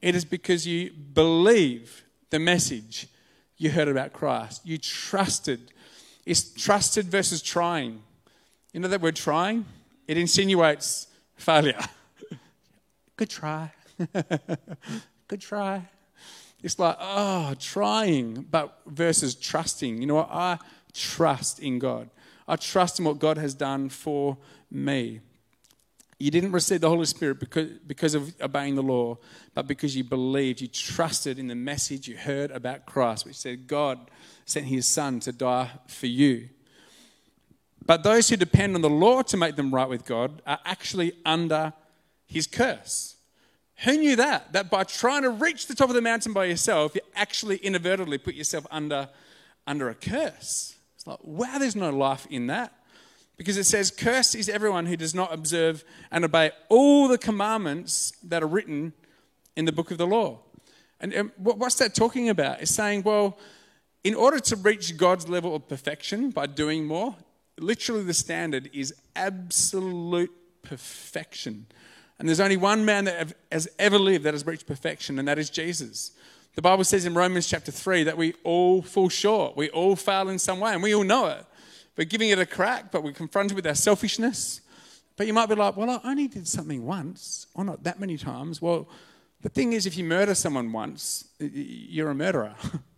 It 0.00 0.14
is 0.14 0.24
because 0.24 0.66
you 0.66 0.90
believe 0.90 2.04
the 2.30 2.38
message 2.38 3.08
you 3.56 3.70
heard 3.70 3.88
about 3.88 4.12
Christ. 4.12 4.60
You 4.64 4.78
trusted. 4.78 5.72
It's 6.26 6.52
trusted 6.52 7.06
versus 7.06 7.42
trying. 7.42 8.02
You 8.72 8.80
know 8.80 8.88
that 8.88 9.00
word 9.00 9.16
trying? 9.16 9.64
It 10.06 10.18
insinuates 10.18 11.06
failure. 11.36 11.80
Good 13.16 13.30
try. 13.30 13.72
Good 15.28 15.40
try. 15.40 15.88
It's 16.64 16.78
like, 16.78 16.96
oh, 16.98 17.54
trying, 17.60 18.46
but 18.50 18.80
versus 18.86 19.34
trusting. 19.34 20.00
You 20.00 20.06
know 20.06 20.14
what? 20.14 20.30
I 20.30 20.58
trust 20.94 21.60
in 21.60 21.78
God. 21.78 22.08
I 22.48 22.56
trust 22.56 22.98
in 22.98 23.04
what 23.04 23.18
God 23.18 23.36
has 23.36 23.52
done 23.52 23.90
for 23.90 24.38
me. 24.70 25.20
You 26.18 26.30
didn't 26.30 26.52
receive 26.52 26.80
the 26.80 26.88
Holy 26.88 27.04
Spirit 27.04 27.38
because, 27.38 27.68
because 27.86 28.14
of 28.14 28.34
obeying 28.40 28.76
the 28.76 28.82
law, 28.82 29.18
but 29.52 29.68
because 29.68 29.94
you 29.94 30.04
believed, 30.04 30.62
you 30.62 30.68
trusted 30.68 31.38
in 31.38 31.48
the 31.48 31.54
message 31.54 32.08
you 32.08 32.16
heard 32.16 32.50
about 32.50 32.86
Christ, 32.86 33.26
which 33.26 33.36
said 33.36 33.66
God 33.66 34.10
sent 34.46 34.64
his 34.64 34.86
Son 34.86 35.20
to 35.20 35.32
die 35.32 35.70
for 35.86 36.06
you. 36.06 36.48
But 37.84 38.04
those 38.04 38.30
who 38.30 38.36
depend 38.36 38.74
on 38.74 38.80
the 38.80 38.88
law 38.88 39.20
to 39.20 39.36
make 39.36 39.56
them 39.56 39.74
right 39.74 39.88
with 39.88 40.06
God 40.06 40.40
are 40.46 40.60
actually 40.64 41.12
under 41.26 41.74
his 42.26 42.46
curse. 42.46 43.13
Who 43.84 43.98
knew 43.98 44.16
that? 44.16 44.52
That 44.52 44.70
by 44.70 44.84
trying 44.84 45.22
to 45.22 45.30
reach 45.30 45.66
the 45.66 45.74
top 45.74 45.90
of 45.90 45.94
the 45.94 46.02
mountain 46.02 46.32
by 46.32 46.46
yourself, 46.46 46.94
you 46.94 47.02
actually 47.14 47.56
inadvertently 47.56 48.18
put 48.18 48.34
yourself 48.34 48.66
under, 48.70 49.08
under 49.66 49.90
a 49.90 49.94
curse. 49.94 50.76
It's 50.96 51.06
like, 51.06 51.18
wow, 51.22 51.58
there's 51.58 51.76
no 51.76 51.90
life 51.90 52.26
in 52.30 52.46
that. 52.46 52.72
Because 53.36 53.56
it 53.56 53.64
says, 53.64 53.90
Cursed 53.90 54.36
is 54.36 54.48
everyone 54.48 54.86
who 54.86 54.96
does 54.96 55.14
not 55.14 55.34
observe 55.34 55.84
and 56.10 56.24
obey 56.24 56.52
all 56.68 57.08
the 57.08 57.18
commandments 57.18 58.12
that 58.22 58.42
are 58.42 58.46
written 58.46 58.92
in 59.56 59.64
the 59.64 59.72
book 59.72 59.90
of 59.90 59.98
the 59.98 60.06
law. 60.06 60.38
And, 61.00 61.14
um, 61.14 61.32
what's 61.36 61.74
that 61.76 61.94
talking 61.94 62.28
about? 62.28 62.62
It's 62.62 62.70
saying, 62.70 63.02
well, 63.02 63.38
in 64.04 64.14
order 64.14 64.38
to 64.38 64.56
reach 64.56 64.96
God's 64.96 65.28
level 65.28 65.54
of 65.54 65.68
perfection 65.68 66.30
by 66.30 66.46
doing 66.46 66.86
more, 66.86 67.16
literally 67.58 68.04
the 68.04 68.14
standard 68.14 68.70
is 68.72 68.94
absolute 69.16 70.30
perfection. 70.62 71.66
And 72.18 72.28
there's 72.28 72.40
only 72.40 72.56
one 72.56 72.84
man 72.84 73.04
that 73.06 73.34
has 73.50 73.68
ever 73.78 73.98
lived 73.98 74.24
that 74.24 74.34
has 74.34 74.46
reached 74.46 74.66
perfection, 74.66 75.18
and 75.18 75.26
that 75.26 75.38
is 75.38 75.50
Jesus. 75.50 76.12
The 76.54 76.62
Bible 76.62 76.84
says 76.84 77.04
in 77.04 77.14
Romans 77.14 77.48
chapter 77.48 77.72
3 77.72 78.04
that 78.04 78.16
we 78.16 78.34
all 78.44 78.82
fall 78.82 79.08
short. 79.08 79.56
We 79.56 79.70
all 79.70 79.96
fail 79.96 80.28
in 80.28 80.38
some 80.38 80.60
way, 80.60 80.72
and 80.72 80.82
we 80.82 80.94
all 80.94 81.02
know 81.02 81.26
it. 81.26 81.44
We're 81.96 82.04
giving 82.04 82.30
it 82.30 82.38
a 82.38 82.46
crack, 82.46 82.92
but 82.92 83.02
we're 83.02 83.12
confronted 83.12 83.56
with 83.56 83.66
our 83.66 83.74
selfishness. 83.74 84.60
But 85.16 85.26
you 85.26 85.32
might 85.32 85.48
be 85.48 85.54
like, 85.54 85.76
well, 85.76 85.90
I 85.90 86.00
only 86.04 86.28
did 86.28 86.46
something 86.46 86.84
once, 86.84 87.46
or 87.54 87.64
not 87.64 87.82
that 87.84 88.00
many 88.00 88.16
times. 88.16 88.62
Well, 88.62 88.88
the 89.42 89.48
thing 89.48 89.72
is, 89.72 89.86
if 89.86 89.96
you 89.96 90.04
murder 90.04 90.34
someone 90.34 90.72
once, 90.72 91.24
you're 91.38 92.10
a 92.10 92.14
murderer. 92.14 92.54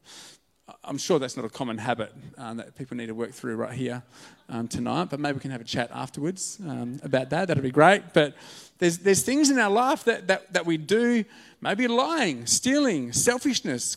I'm 0.83 0.99
sure 0.99 1.19
that's 1.21 1.37
not 1.37 1.45
a 1.45 1.49
common 1.49 1.79
habit 1.79 2.13
um, 2.39 2.57
that 2.57 2.75
people 2.77 2.97
need 2.97 3.07
to 3.07 3.15
work 3.15 3.33
through 3.33 3.55
right 3.57 3.73
here 3.73 4.03
um, 4.49 4.67
tonight, 4.67 5.11
but 5.11 5.21
maybe 5.21 5.35
we 5.35 5.41
can 5.41 5.53
have 5.53 5.61
a 5.61 5.65
chat 5.65 5.91
afterwards 5.93 6.59
um, 6.67 6.99
about 7.05 7.31
that. 7.31 7.47
That'd 7.47 7.63
be 7.63 7.71
great. 7.71 8.13
But 8.13 8.35
there's, 8.79 8.99
there's 8.99 9.23
things 9.23 9.49
in 9.51 9.59
our 9.61 9.71
life 9.71 10.03
that, 10.05 10.27
that, 10.27 10.53
that 10.53 10.67
we 10.67 10.77
do, 10.77 11.25
maybe 11.61 11.87
lying, 11.87 12.47
stealing, 12.47 13.13
selfishness, 13.13 13.97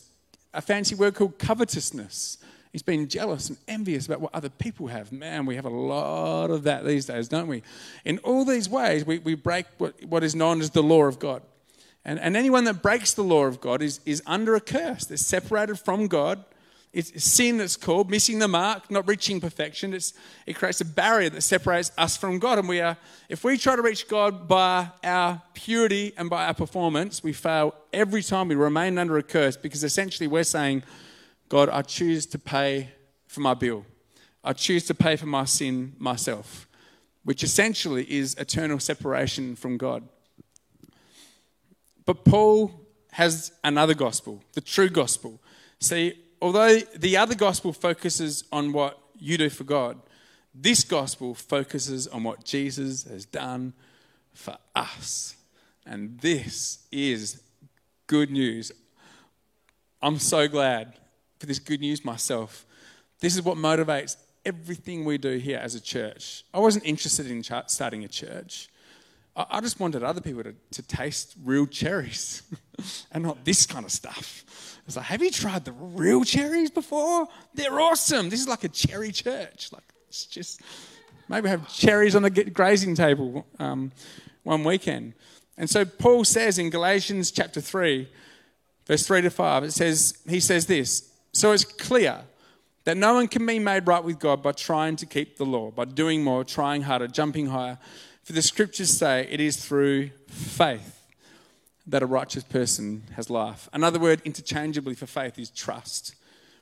a 0.54 0.60
fancy 0.60 0.94
word 0.94 1.14
called 1.14 1.40
covetousness. 1.40 2.38
He's 2.72 2.82
being 2.82 3.08
jealous 3.08 3.48
and 3.48 3.58
envious 3.66 4.06
about 4.06 4.20
what 4.20 4.32
other 4.32 4.48
people 4.48 4.86
have. 4.86 5.10
Man, 5.10 5.46
we 5.46 5.56
have 5.56 5.64
a 5.64 5.70
lot 5.70 6.50
of 6.50 6.62
that 6.64 6.84
these 6.84 7.06
days, 7.06 7.26
don't 7.26 7.48
we? 7.48 7.64
In 8.04 8.18
all 8.18 8.44
these 8.44 8.68
ways, 8.68 9.04
we, 9.04 9.18
we 9.18 9.34
break 9.34 9.66
what, 9.78 10.00
what 10.04 10.22
is 10.22 10.36
known 10.36 10.60
as 10.60 10.70
the 10.70 10.84
law 10.84 11.02
of 11.02 11.18
God. 11.18 11.42
And, 12.04 12.20
and 12.20 12.36
anyone 12.36 12.62
that 12.64 12.80
breaks 12.80 13.12
the 13.12 13.24
law 13.24 13.46
of 13.46 13.60
God 13.60 13.82
is, 13.82 13.98
is 14.06 14.22
under 14.24 14.54
a 14.54 14.60
curse. 14.60 15.04
They're 15.04 15.16
separated 15.16 15.80
from 15.80 16.06
God 16.06 16.44
it's 16.92 17.22
sin 17.22 17.58
that's 17.58 17.76
called, 17.76 18.10
missing 18.10 18.40
the 18.40 18.48
mark, 18.48 18.90
not 18.90 19.06
reaching 19.06 19.40
perfection. 19.40 19.94
It's, 19.94 20.12
it 20.44 20.54
creates 20.54 20.80
a 20.80 20.84
barrier 20.84 21.30
that 21.30 21.42
separates 21.42 21.92
us 21.96 22.16
from 22.16 22.40
God. 22.40 22.58
And 22.58 22.68
we 22.68 22.80
are, 22.80 22.96
if 23.28 23.44
we 23.44 23.56
try 23.58 23.76
to 23.76 23.82
reach 23.82 24.08
God 24.08 24.48
by 24.48 24.90
our 25.04 25.40
purity 25.54 26.12
and 26.16 26.28
by 26.28 26.46
our 26.46 26.54
performance, 26.54 27.22
we 27.22 27.32
fail 27.32 27.74
every 27.92 28.24
time. 28.24 28.48
We 28.48 28.56
remain 28.56 28.98
under 28.98 29.16
a 29.18 29.22
curse 29.22 29.56
because 29.56 29.84
essentially 29.84 30.26
we're 30.26 30.42
saying, 30.42 30.82
God, 31.48 31.68
I 31.68 31.82
choose 31.82 32.26
to 32.26 32.38
pay 32.40 32.90
for 33.28 33.40
my 33.40 33.54
bill. 33.54 33.86
I 34.42 34.52
choose 34.52 34.84
to 34.86 34.94
pay 34.94 35.14
for 35.14 35.26
my 35.26 35.44
sin 35.44 35.94
myself, 35.98 36.66
which 37.22 37.44
essentially 37.44 38.10
is 38.10 38.34
eternal 38.34 38.80
separation 38.80 39.54
from 39.54 39.76
God. 39.76 40.08
But 42.04 42.24
Paul 42.24 42.72
has 43.12 43.52
another 43.62 43.94
gospel, 43.94 44.42
the 44.54 44.60
true 44.60 44.88
gospel. 44.88 45.40
See, 45.78 46.14
although 46.40 46.78
the 46.96 47.16
other 47.16 47.34
gospel 47.34 47.72
focuses 47.72 48.44
on 48.52 48.72
what 48.72 48.98
you 49.18 49.36
do 49.38 49.50
for 49.50 49.64
God, 49.64 50.00
this 50.54 50.82
gospel 50.82 51.34
focuses 51.34 52.06
on 52.08 52.24
what 52.24 52.44
Jesus 52.44 53.04
has 53.04 53.24
done 53.24 53.72
for 54.32 54.56
us. 54.74 55.36
And 55.86 56.18
this 56.20 56.86
is 56.90 57.42
good 58.06 58.30
news. 58.30 58.72
I'm 60.02 60.18
so 60.18 60.48
glad 60.48 60.94
for 61.38 61.46
this 61.46 61.58
good 61.58 61.80
news 61.80 62.04
myself. 62.04 62.66
This 63.20 63.36
is 63.36 63.42
what 63.42 63.56
motivates 63.56 64.16
everything 64.44 65.04
we 65.04 65.18
do 65.18 65.36
here 65.36 65.58
as 65.58 65.74
a 65.74 65.80
church. 65.80 66.44
I 66.52 66.58
wasn't 66.58 66.86
interested 66.86 67.30
in 67.30 67.42
starting 67.42 68.04
a 68.04 68.08
church. 68.08 68.68
I 69.36 69.60
just 69.60 69.78
wanted 69.78 70.02
other 70.02 70.20
people 70.20 70.42
to, 70.42 70.54
to 70.72 70.82
taste 70.82 71.34
real 71.44 71.66
cherries 71.66 72.42
and 73.12 73.24
not 73.24 73.44
this 73.44 73.66
kind 73.66 73.84
of 73.84 73.92
stuff. 73.92 74.44
It's 74.86 74.96
like, 74.96 75.06
have 75.06 75.22
you 75.22 75.30
tried 75.30 75.64
the 75.64 75.72
real 75.72 76.24
cherries 76.24 76.70
before? 76.70 77.28
They're 77.54 77.80
awesome. 77.80 78.28
This 78.28 78.40
is 78.40 78.48
like 78.48 78.64
a 78.64 78.68
cherry 78.68 79.12
church. 79.12 79.72
Like, 79.72 79.84
it's 80.08 80.26
just 80.26 80.60
maybe 81.28 81.48
have 81.48 81.72
cherries 81.72 82.16
on 82.16 82.22
the 82.22 82.30
grazing 82.30 82.96
table 82.96 83.46
um, 83.58 83.92
one 84.42 84.64
weekend. 84.64 85.14
And 85.56 85.70
so 85.70 85.84
Paul 85.84 86.24
says 86.24 86.58
in 86.58 86.70
Galatians 86.70 87.30
chapter 87.30 87.60
3, 87.60 88.08
verse 88.86 89.06
3 89.06 89.22
to 89.22 89.30
5, 89.30 89.64
it 89.64 89.72
says, 89.72 90.18
he 90.28 90.40
says 90.40 90.66
this 90.66 91.12
So 91.32 91.52
it's 91.52 91.64
clear 91.64 92.22
that 92.84 92.96
no 92.96 93.14
one 93.14 93.28
can 93.28 93.46
be 93.46 93.58
made 93.58 93.86
right 93.86 94.02
with 94.02 94.18
God 94.18 94.42
by 94.42 94.52
trying 94.52 94.96
to 94.96 95.06
keep 95.06 95.36
the 95.36 95.44
law, 95.46 95.70
by 95.70 95.84
doing 95.84 96.24
more, 96.24 96.42
trying 96.42 96.82
harder, 96.82 97.06
jumping 97.06 97.46
higher. 97.46 97.78
For 98.30 98.34
the 98.34 98.42
scriptures 98.42 98.90
say 98.90 99.26
it 99.28 99.40
is 99.40 99.56
through 99.56 100.10
faith 100.28 101.04
that 101.88 102.00
a 102.00 102.06
righteous 102.06 102.44
person 102.44 103.02
has 103.16 103.28
life. 103.28 103.68
Another 103.72 103.98
word 103.98 104.22
interchangeably 104.24 104.94
for 104.94 105.06
faith 105.06 105.36
is 105.36 105.50
trust. 105.50 106.14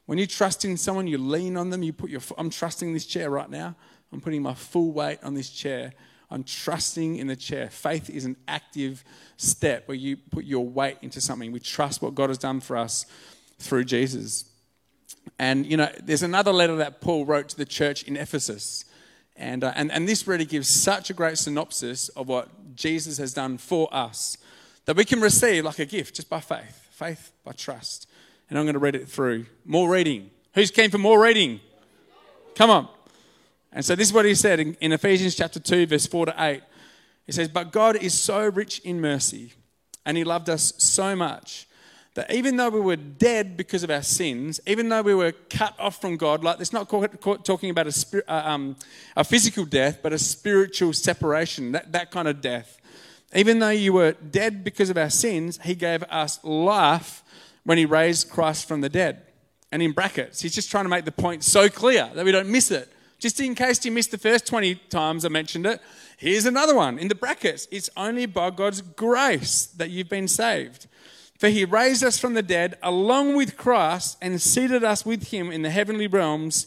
When 0.06 0.16
you 0.16 0.26
trust 0.26 0.64
in 0.64 0.78
someone, 0.78 1.06
you 1.06 1.18
lean 1.18 1.58
on 1.58 1.68
them, 1.68 1.82
you 1.82 1.92
put 1.92 2.08
your 2.08 2.22
I'm 2.38 2.48
trusting 2.48 2.94
this 2.94 3.04
chair 3.04 3.28
right 3.28 3.50
now. 3.50 3.76
I'm 4.10 4.22
putting 4.22 4.40
my 4.40 4.54
full 4.54 4.92
weight 4.92 5.18
on 5.22 5.34
this 5.34 5.50
chair. 5.50 5.92
I'm 6.30 6.42
trusting 6.42 7.16
in 7.16 7.26
the 7.26 7.36
chair. 7.36 7.68
Faith 7.68 8.08
is 8.08 8.24
an 8.24 8.38
active 8.48 9.04
step 9.36 9.88
where 9.88 9.94
you 9.94 10.16
put 10.16 10.46
your 10.46 10.66
weight 10.66 10.96
into 11.02 11.20
something. 11.20 11.52
We 11.52 11.60
trust 11.60 12.00
what 12.00 12.14
God 12.14 12.30
has 12.30 12.38
done 12.38 12.60
for 12.60 12.78
us 12.78 13.04
through 13.58 13.84
Jesus. 13.84 14.46
And, 15.38 15.66
you 15.66 15.76
know, 15.76 15.90
there's 16.02 16.22
another 16.22 16.50
letter 16.50 16.76
that 16.76 17.02
Paul 17.02 17.26
wrote 17.26 17.50
to 17.50 17.58
the 17.58 17.66
church 17.66 18.04
in 18.04 18.16
Ephesus. 18.16 18.86
And, 19.38 19.62
uh, 19.62 19.72
and, 19.76 19.90
and 19.92 20.06
this 20.06 20.26
really 20.26 20.44
gives 20.44 20.68
such 20.68 21.10
a 21.10 21.14
great 21.14 21.38
synopsis 21.38 22.08
of 22.10 22.28
what 22.28 22.48
Jesus 22.74 23.18
has 23.18 23.32
done 23.32 23.56
for 23.56 23.88
us 23.92 24.36
that 24.84 24.96
we 24.96 25.04
can 25.04 25.20
receive 25.20 25.64
like 25.64 25.78
a 25.78 25.84
gift 25.84 26.16
just 26.16 26.28
by 26.28 26.40
faith, 26.40 26.88
faith 26.90 27.32
by 27.44 27.52
trust. 27.52 28.08
And 28.50 28.58
I'm 28.58 28.64
going 28.64 28.72
to 28.72 28.80
read 28.80 28.94
it 28.94 29.06
through. 29.06 29.46
More 29.64 29.88
reading. 29.88 30.30
Who's 30.54 30.70
keen 30.70 30.90
for 30.90 30.98
more 30.98 31.22
reading? 31.22 31.60
Come 32.54 32.70
on. 32.70 32.88
And 33.70 33.84
so 33.84 33.94
this 33.94 34.08
is 34.08 34.14
what 34.14 34.24
he 34.24 34.34
said 34.34 34.60
in, 34.60 34.74
in 34.80 34.92
Ephesians 34.92 35.34
chapter 35.34 35.60
2, 35.60 35.86
verse 35.86 36.06
4 36.06 36.26
to 36.26 36.34
8. 36.38 36.62
He 37.26 37.32
says, 37.32 37.48
But 37.48 37.70
God 37.70 37.96
is 37.96 38.18
so 38.18 38.48
rich 38.48 38.78
in 38.80 39.00
mercy, 39.00 39.52
and 40.06 40.16
he 40.16 40.24
loved 40.24 40.48
us 40.48 40.72
so 40.78 41.14
much 41.14 41.67
that 42.18 42.32
even 42.32 42.56
though 42.56 42.68
we 42.68 42.80
were 42.80 42.96
dead 42.96 43.56
because 43.56 43.84
of 43.84 43.90
our 43.90 44.02
sins, 44.02 44.60
even 44.66 44.88
though 44.88 45.02
we 45.02 45.14
were 45.14 45.30
cut 45.30 45.72
off 45.78 46.00
from 46.00 46.16
God, 46.16 46.42
like 46.42 46.58
it's 46.58 46.72
not 46.72 46.88
talking 46.88 47.70
about 47.70 47.86
a, 47.86 48.22
uh, 48.26 48.42
um, 48.50 48.74
a 49.16 49.22
physical 49.22 49.64
death, 49.64 50.00
but 50.02 50.12
a 50.12 50.18
spiritual 50.18 50.92
separation, 50.92 51.70
that, 51.70 51.92
that 51.92 52.10
kind 52.10 52.26
of 52.26 52.40
death. 52.40 52.80
Even 53.36 53.60
though 53.60 53.70
you 53.70 53.92
were 53.92 54.12
dead 54.12 54.64
because 54.64 54.90
of 54.90 54.98
our 54.98 55.10
sins, 55.10 55.60
He 55.62 55.76
gave 55.76 56.02
us 56.10 56.42
life 56.42 57.22
when 57.62 57.78
He 57.78 57.86
raised 57.86 58.30
Christ 58.30 58.66
from 58.66 58.80
the 58.80 58.88
dead. 58.88 59.22
And 59.70 59.80
in 59.80 59.92
brackets, 59.92 60.40
He's 60.40 60.56
just 60.56 60.72
trying 60.72 60.86
to 60.86 60.90
make 60.90 61.04
the 61.04 61.12
point 61.12 61.44
so 61.44 61.68
clear 61.68 62.10
that 62.14 62.24
we 62.24 62.32
don't 62.32 62.48
miss 62.48 62.72
it. 62.72 62.92
Just 63.20 63.38
in 63.38 63.54
case 63.54 63.84
you 63.84 63.92
missed 63.92 64.10
the 64.10 64.18
first 64.18 64.44
20 64.44 64.74
times 64.90 65.24
I 65.24 65.28
mentioned 65.28 65.66
it, 65.66 65.80
here's 66.16 66.46
another 66.46 66.74
one 66.74 66.98
in 66.98 67.06
the 67.06 67.14
brackets. 67.14 67.68
It's 67.70 67.90
only 67.96 68.26
by 68.26 68.50
God's 68.50 68.80
grace 68.80 69.66
that 69.76 69.90
you've 69.90 70.08
been 70.08 70.26
saved. 70.26 70.88
For 71.38 71.48
he 71.48 71.64
raised 71.64 72.02
us 72.02 72.18
from 72.18 72.34
the 72.34 72.42
dead 72.42 72.76
along 72.82 73.36
with 73.36 73.56
Christ 73.56 74.18
and 74.20 74.42
seated 74.42 74.82
us 74.82 75.06
with 75.06 75.28
him 75.28 75.52
in 75.52 75.62
the 75.62 75.70
heavenly 75.70 76.08
realms 76.08 76.66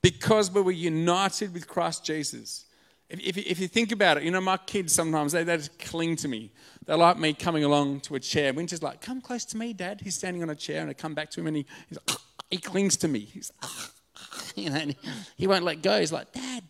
because 0.00 0.50
we 0.50 0.60
were 0.60 0.70
united 0.70 1.52
with 1.52 1.66
Christ 1.66 2.04
Jesus. 2.04 2.66
If, 3.08 3.20
if, 3.20 3.38
if 3.38 3.60
you 3.60 3.66
think 3.66 3.90
about 3.90 4.16
it, 4.16 4.22
you 4.22 4.30
know, 4.30 4.40
my 4.40 4.56
kids 4.56 4.92
sometimes, 4.92 5.32
they, 5.32 5.42
they 5.42 5.56
just 5.56 5.78
cling 5.80 6.14
to 6.16 6.28
me. 6.28 6.52
They 6.86 6.94
like 6.94 7.18
me 7.18 7.34
coming 7.34 7.64
along 7.64 8.00
to 8.02 8.14
a 8.14 8.20
chair. 8.20 8.52
Winter's 8.52 8.82
like, 8.82 9.00
come 9.00 9.20
close 9.20 9.44
to 9.46 9.56
me, 9.56 9.72
Dad. 9.72 10.00
He's 10.00 10.14
standing 10.14 10.42
on 10.42 10.50
a 10.50 10.54
chair 10.54 10.80
and 10.80 10.90
I 10.90 10.94
come 10.94 11.14
back 11.14 11.30
to 11.30 11.40
him 11.40 11.48
and 11.48 11.56
he, 11.56 11.66
like, 11.90 12.18
he 12.50 12.58
clings 12.58 12.96
to 12.98 13.08
me. 13.08 13.20
He's, 13.20 13.52
you 14.54 14.70
know, 14.70 14.86
he, 15.36 15.48
won't 15.48 15.64
let 15.64 15.82
go. 15.82 15.98
He's 15.98 16.12
like, 16.12 16.32
Dad. 16.32 16.62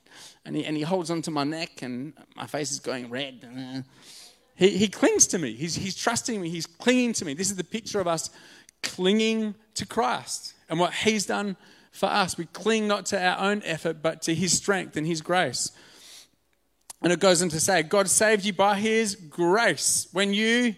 And 0.46 0.56
he, 0.56 0.64
and 0.64 0.74
he 0.74 0.82
holds 0.82 1.10
onto 1.10 1.30
my 1.30 1.44
neck 1.44 1.82
and 1.82 2.14
my 2.34 2.46
face 2.46 2.70
is 2.70 2.80
going 2.80 3.10
red. 3.10 3.84
He, 4.56 4.70
he 4.70 4.88
clings 4.88 5.26
to 5.28 5.38
me. 5.38 5.52
He's, 5.52 5.76
he's 5.76 5.94
trusting 5.94 6.40
me. 6.40 6.48
He's 6.48 6.66
clinging 6.66 7.12
to 7.14 7.24
me. 7.24 7.34
This 7.34 7.50
is 7.50 7.56
the 7.56 7.64
picture 7.64 8.00
of 8.00 8.06
us 8.06 8.30
clinging 8.82 9.54
to 9.74 9.86
Christ 9.86 10.54
and 10.68 10.80
what 10.80 10.92
He's 10.92 11.26
done 11.26 11.56
for 11.92 12.06
us. 12.06 12.36
We 12.36 12.46
cling 12.46 12.88
not 12.88 13.06
to 13.06 13.22
our 13.22 13.38
own 13.50 13.62
effort, 13.64 14.02
but 14.02 14.22
to 14.22 14.34
His 14.34 14.52
strength 14.52 14.96
and 14.96 15.06
His 15.06 15.20
grace. 15.20 15.72
And 17.02 17.12
it 17.12 17.20
goes 17.20 17.42
on 17.42 17.50
to 17.50 17.60
say, 17.60 17.82
God 17.82 18.08
saved 18.08 18.44
you 18.44 18.52
by 18.52 18.76
His 18.76 19.14
grace 19.14 20.08
when 20.12 20.32
you 20.32 20.74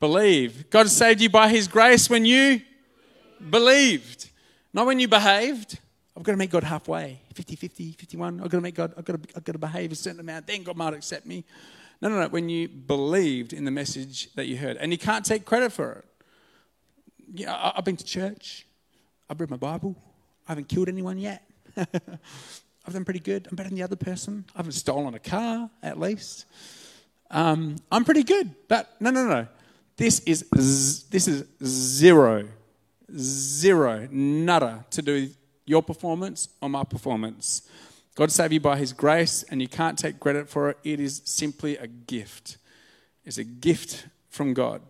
believe. 0.00 0.70
God 0.70 0.88
saved 0.88 1.20
you 1.20 1.28
by 1.28 1.48
His 1.48 1.68
grace 1.68 2.08
when 2.08 2.24
you 2.24 2.62
believed, 3.50 4.30
not 4.72 4.86
when 4.86 4.98
you 4.98 5.08
behaved. 5.08 5.78
I've 6.16 6.22
got 6.22 6.32
to 6.32 6.38
meet 6.38 6.50
God 6.50 6.64
halfway 6.64 7.20
50 7.34 7.56
50, 7.56 7.92
51. 7.92 8.40
I've 8.40 8.48
got 8.48 8.56
to 8.56 8.62
meet 8.62 8.74
God, 8.74 8.94
I've 8.96 9.04
got 9.04 9.22
to, 9.22 9.36
I've 9.36 9.44
got 9.44 9.52
to 9.52 9.58
behave 9.58 9.92
a 9.92 9.94
certain 9.94 10.20
amount, 10.20 10.46
then 10.46 10.62
God 10.62 10.76
might 10.76 10.94
accept 10.94 11.26
me. 11.26 11.44
No, 12.00 12.08
no, 12.08 12.20
no. 12.20 12.28
When 12.28 12.48
you 12.48 12.68
believed 12.68 13.52
in 13.52 13.64
the 13.64 13.70
message 13.70 14.32
that 14.34 14.46
you 14.46 14.56
heard, 14.56 14.76
and 14.76 14.92
you 14.92 14.98
can't 14.98 15.24
take 15.24 15.44
credit 15.44 15.72
for 15.72 15.92
it. 15.92 16.04
Yeah, 17.34 17.72
I've 17.74 17.84
been 17.84 17.96
to 17.96 18.04
church. 18.04 18.66
I've 19.28 19.40
read 19.40 19.50
my 19.50 19.56
Bible. 19.56 19.96
I 20.46 20.52
haven't 20.52 20.68
killed 20.68 20.88
anyone 20.88 21.18
yet. 21.18 21.42
I've 21.76 22.92
done 22.92 23.04
pretty 23.04 23.20
good. 23.20 23.48
I'm 23.50 23.56
better 23.56 23.68
than 23.68 23.76
the 23.76 23.82
other 23.82 23.96
person. 23.96 24.44
I 24.54 24.58
haven't 24.58 24.72
stolen 24.72 25.14
a 25.14 25.18
car, 25.18 25.68
at 25.82 25.98
least. 25.98 26.46
Um, 27.30 27.76
I'm 27.90 28.04
pretty 28.04 28.22
good. 28.22 28.54
But 28.68 28.94
no, 29.00 29.10
no, 29.10 29.26
no. 29.26 29.48
This 29.96 30.20
is 30.20 30.44
this 31.10 31.26
is 31.26 31.44
zero, 31.64 32.46
zero, 33.16 34.06
nada 34.10 34.84
to 34.90 35.02
do 35.02 35.14
with 35.14 35.36
your 35.64 35.82
performance 35.82 36.48
or 36.60 36.68
my 36.68 36.84
performance. 36.84 37.62
God 38.16 38.32
saved 38.32 38.54
you 38.54 38.60
by 38.60 38.78
His 38.78 38.92
grace, 38.92 39.44
and 39.50 39.60
you 39.62 39.68
can't 39.68 39.98
take 39.98 40.18
credit 40.18 40.48
for 40.48 40.70
it. 40.70 40.78
It 40.82 41.00
is 41.00 41.22
simply 41.24 41.76
a 41.76 41.86
gift. 41.86 42.56
It's 43.24 43.38
a 43.38 43.44
gift 43.44 44.08
from 44.30 44.54
God. 44.54 44.80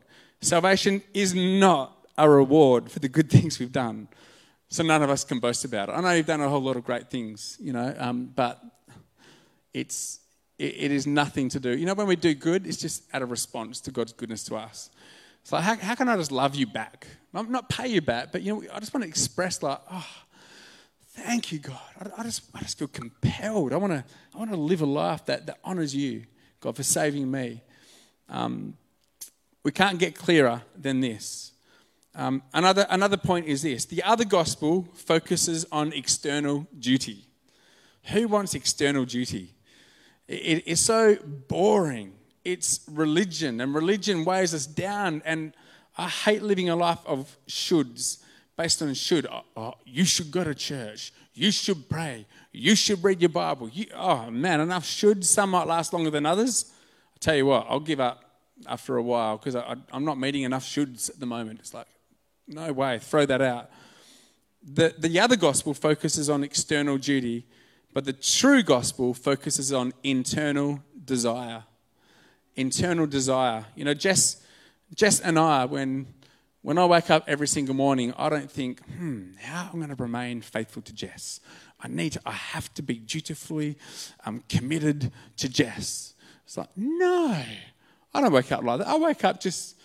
Salvation 0.41 1.03
is 1.13 1.35
not 1.35 2.07
a 2.17 2.31
reward 2.31 2.91
for 2.91 3.01
the 3.01 3.09
good 3.09 3.29
things 3.37 3.59
we've 3.59 3.73
done. 3.73 4.09
So 4.69 4.83
none 4.83 5.03
of 5.03 5.11
us 5.11 5.25
can 5.25 5.41
boast 5.41 5.65
about 5.65 5.89
it. 5.89 5.93
I 5.93 6.01
know 6.01 6.13
you've 6.13 6.27
done 6.27 6.41
a 6.41 6.49
whole 6.49 6.63
lot 6.63 6.77
of 6.77 6.85
great 6.85 7.11
things, 7.11 7.57
you 7.61 7.73
know, 7.73 7.95
um, 7.99 8.31
but 8.35 8.63
it's 9.75 10.21
it, 10.59 10.75
it 10.77 10.93
is 10.93 11.07
nothing 11.07 11.49
to 11.51 11.61
do. 11.61 11.77
You 11.77 11.85
know, 11.85 11.95
when 11.95 12.07
we 12.07 12.17
do 12.17 12.33
good, 12.33 12.67
it's 12.67 12.79
just 12.79 13.03
out 13.13 13.23
of 13.23 13.31
response 13.31 13.81
to 13.83 13.91
God's 13.91 14.13
goodness 14.13 14.45
to 14.45 14.57
us. 14.57 14.91
It's 15.43 15.53
like, 15.53 15.63
how, 15.63 15.77
how 15.77 15.95
can 15.95 16.09
I 16.09 16.17
just 16.17 16.33
love 16.33 16.55
you 16.55 16.67
back? 16.67 17.07
Not, 17.33 17.51
not 17.51 17.69
pay 17.69 17.89
you 17.89 18.01
back, 18.01 18.33
but 18.33 18.43
you 18.43 18.55
know, 18.55 18.63
I 18.73 18.81
just 18.81 18.93
want 18.95 19.03
to 19.03 19.09
express 19.09 19.63
like, 19.63 19.81
oh, 19.93 20.07
Thank 21.17 21.51
you, 21.51 21.59
God. 21.59 21.81
I, 21.99 22.21
I, 22.21 22.23
just, 22.25 22.43
I 22.55 22.61
just 22.61 22.79
feel 22.79 22.89
compelled. 22.89 23.73
I 23.73 23.77
want 23.79 23.93
to 23.93 24.05
I 24.35 24.39
want 24.39 24.51
to 24.51 24.57
live 24.57 24.83
a 24.83 24.87
life 24.87 25.25
that, 25.27 25.47
that 25.47 25.59
honors 25.65 25.95
you, 25.95 26.25
God, 26.61 26.77
for 26.77 26.83
saving 26.83 27.31
me. 27.31 27.63
Um, 28.29 28.77
we 29.65 29.73
can't 29.73 29.99
get 29.99 30.15
clearer 30.15 30.63
than 30.79 31.01
this. 31.01 31.53
Um, 32.15 32.43
another, 32.53 32.87
another 32.91 33.17
point 33.17 33.47
is 33.47 33.63
this 33.63 33.87
the 33.87 34.03
other 34.03 34.25
gospel 34.25 34.89
focuses 34.95 35.65
on 35.73 35.93
external 35.95 36.67
duty. 36.79 37.27
Who 38.13 38.29
wants 38.29 38.55
external 38.55 39.07
duty? 39.07 39.55
It, 40.29 40.65
it's 40.67 40.83
so 40.83 41.17
boring. 41.49 42.13
It's 42.45 42.81
religion, 42.91 43.61
and 43.61 43.75
religion 43.75 44.25
weighs 44.25 44.55
us 44.55 44.67
down. 44.67 45.23
And 45.25 45.55
I 45.97 46.09
hate 46.09 46.43
living 46.43 46.69
a 46.69 46.77
life 46.77 47.01
of 47.07 47.37
shoulds 47.49 48.19
based 48.57 48.83
on 48.83 48.95
should. 48.95 49.27
Oh, 49.27 49.43
oh, 49.57 49.63
uh, 49.69 49.73
you 49.85 50.05
should 50.05 50.31
go 50.31 50.45
to 50.45 50.55
church. 50.55 51.13
You 51.35 51.51
should 51.51 51.89
pray. 51.89 52.27
You 52.53 52.75
should 52.75 53.05
read 53.05 53.21
your 53.21 53.29
Bible. 53.29 53.69
You, 53.69 53.87
oh 53.95 54.31
man, 54.31 54.61
enough 54.61 54.87
should. 54.87 55.25
Some 55.25 55.51
might 55.51 55.67
last 55.67 55.93
longer 55.93 56.11
than 56.11 56.25
others. 56.25 56.73
I 57.15 57.19
tell 57.21 57.37
you 57.37 57.47
what, 57.47 57.67
I'll 57.69 57.81
give 57.81 58.01
up 58.01 58.25
after 58.67 58.97
a 58.97 59.03
while 59.03 59.37
because 59.37 59.55
I'm 59.93 60.05
not 60.05 60.19
meeting 60.19 60.43
enough 60.43 60.65
shoulds 60.65 61.11
at 61.11 61.21
the 61.21 61.27
moment. 61.27 61.61
It's 61.61 61.75
like, 61.75 61.87
no 62.49 62.73
way, 62.73 62.99
throw 62.99 63.27
that 63.27 63.43
out. 63.43 63.71
The, 64.63 64.95
the 64.99 65.21
other 65.21 65.37
gospel 65.37 65.75
focuses 65.75 66.31
on 66.31 66.43
external 66.43 66.97
duty, 66.99 67.47
but 67.93 68.05
the 68.05 68.13
true 68.13 68.63
gospel 68.63 69.15
focuses 69.15 69.73
on 69.73 69.93
internal 70.03 70.83
desire. 71.05 71.65
internal 72.57 73.07
desire. 73.07 73.67
You 73.75 73.85
know, 73.85 73.95
Jess, 73.95 74.43
Jess 74.95 75.21
and 75.21 75.39
I, 75.39 75.67
when 75.67 76.07
when 76.67 76.79
I 76.79 76.85
wake 76.85 77.11
up 77.11 77.23
every 77.29 77.47
single 77.47 77.77
morning, 77.77 78.13
I 78.19 78.29
don't 78.29 78.51
think, 78.51 78.85
hmm, 78.97 79.35
how 79.41 79.71
am 79.73 79.85
I 79.85 79.87
going 79.87 79.97
to 79.97 80.03
remain 80.03 80.41
faithful 80.41 80.83
to 80.83 80.93
Jess? 80.93 81.39
I 81.79 81.87
need 81.87 82.15
to, 82.15 82.21
I 82.27 82.33
have 82.33 82.75
to 82.75 82.83
be 82.83 82.95
dutifully 82.97 83.79
um, 84.25 84.43
committed 84.49 85.13
to 85.37 85.49
Jess. 85.49 86.15
It's 86.45 86.57
like, 86.57 86.71
no, 86.75 87.41
I 88.13 88.21
don't 88.21 88.33
wake 88.33 88.51
up 88.51 88.65
like 88.65 88.81
that. 88.81 88.89
I 88.89 88.97
wake 88.97 89.23
up 89.23 89.39
just, 89.39 89.77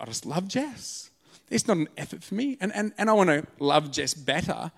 I 0.00 0.06
just 0.06 0.26
love 0.26 0.48
Jess. 0.48 1.10
It's 1.50 1.68
not 1.68 1.76
an 1.76 1.88
effort 1.96 2.24
for 2.24 2.34
me. 2.34 2.58
And, 2.60 2.74
and, 2.74 2.92
and 2.98 3.08
I 3.08 3.12
want 3.12 3.30
to 3.30 3.46
love 3.60 3.92
Jess 3.92 4.12
better. 4.12 4.72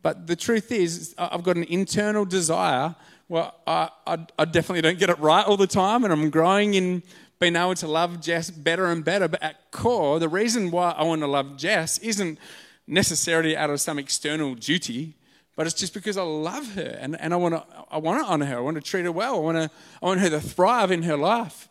But 0.00 0.26
the 0.26 0.34
truth 0.34 0.72
is, 0.72 1.14
I've 1.18 1.42
got 1.42 1.56
an 1.56 1.64
internal 1.64 2.24
desire. 2.24 2.94
Well, 3.28 3.54
I, 3.66 3.90
I, 4.06 4.18
I 4.38 4.46
definitely 4.46 4.80
don't 4.80 4.98
get 4.98 5.10
it 5.10 5.18
right 5.18 5.44
all 5.44 5.58
the 5.58 5.66
time, 5.66 6.04
and 6.04 6.12
I'm 6.12 6.30
growing 6.30 6.72
in 6.72 7.02
been 7.38 7.56
able 7.56 7.74
to 7.74 7.88
love 7.88 8.20
Jess 8.20 8.50
better 8.50 8.86
and 8.86 9.04
better. 9.04 9.28
But 9.28 9.42
at 9.42 9.70
core, 9.70 10.18
the 10.18 10.28
reason 10.28 10.70
why 10.70 10.92
I 10.92 11.04
want 11.04 11.20
to 11.22 11.26
love 11.26 11.56
Jess 11.56 11.98
isn't 11.98 12.38
necessarily 12.86 13.56
out 13.56 13.70
of 13.70 13.80
some 13.80 13.98
external 13.98 14.54
duty, 14.54 15.14
but 15.54 15.66
it's 15.66 15.74
just 15.74 15.94
because 15.94 16.16
I 16.16 16.22
love 16.22 16.74
her 16.74 16.96
and, 17.00 17.18
and 17.20 17.32
I, 17.32 17.36
want 17.36 17.54
to, 17.54 17.64
I 17.90 17.98
want 17.98 18.22
to 18.22 18.30
honor 18.30 18.46
her. 18.46 18.58
I 18.58 18.60
want 18.60 18.76
to 18.76 18.82
treat 18.82 19.04
her 19.04 19.12
well. 19.12 19.36
I 19.36 19.40
want, 19.40 19.56
to, 19.56 19.70
I 20.02 20.06
want 20.06 20.20
her 20.20 20.30
to 20.30 20.40
thrive 20.40 20.90
in 20.90 21.02
her 21.02 21.16
life. 21.16 21.68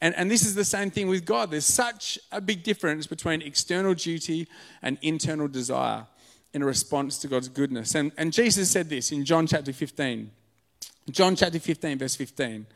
And, 0.00 0.14
and 0.14 0.30
this 0.30 0.44
is 0.46 0.54
the 0.54 0.64
same 0.64 0.90
thing 0.90 1.08
with 1.08 1.24
God. 1.24 1.50
There's 1.50 1.64
such 1.64 2.18
a 2.30 2.40
big 2.40 2.62
difference 2.62 3.06
between 3.06 3.42
external 3.42 3.94
duty 3.94 4.46
and 4.80 4.96
internal 5.02 5.48
desire 5.48 6.06
in 6.54 6.62
a 6.62 6.66
response 6.66 7.18
to 7.18 7.28
God's 7.28 7.48
goodness. 7.48 7.94
And, 7.94 8.12
and 8.16 8.32
Jesus 8.32 8.70
said 8.70 8.88
this 8.88 9.10
in 9.10 9.24
John 9.24 9.46
chapter 9.46 9.72
15. 9.72 10.30
John 11.10 11.36
chapter 11.36 11.58
15, 11.58 11.98
verse 11.98 12.14
15. 12.14 12.66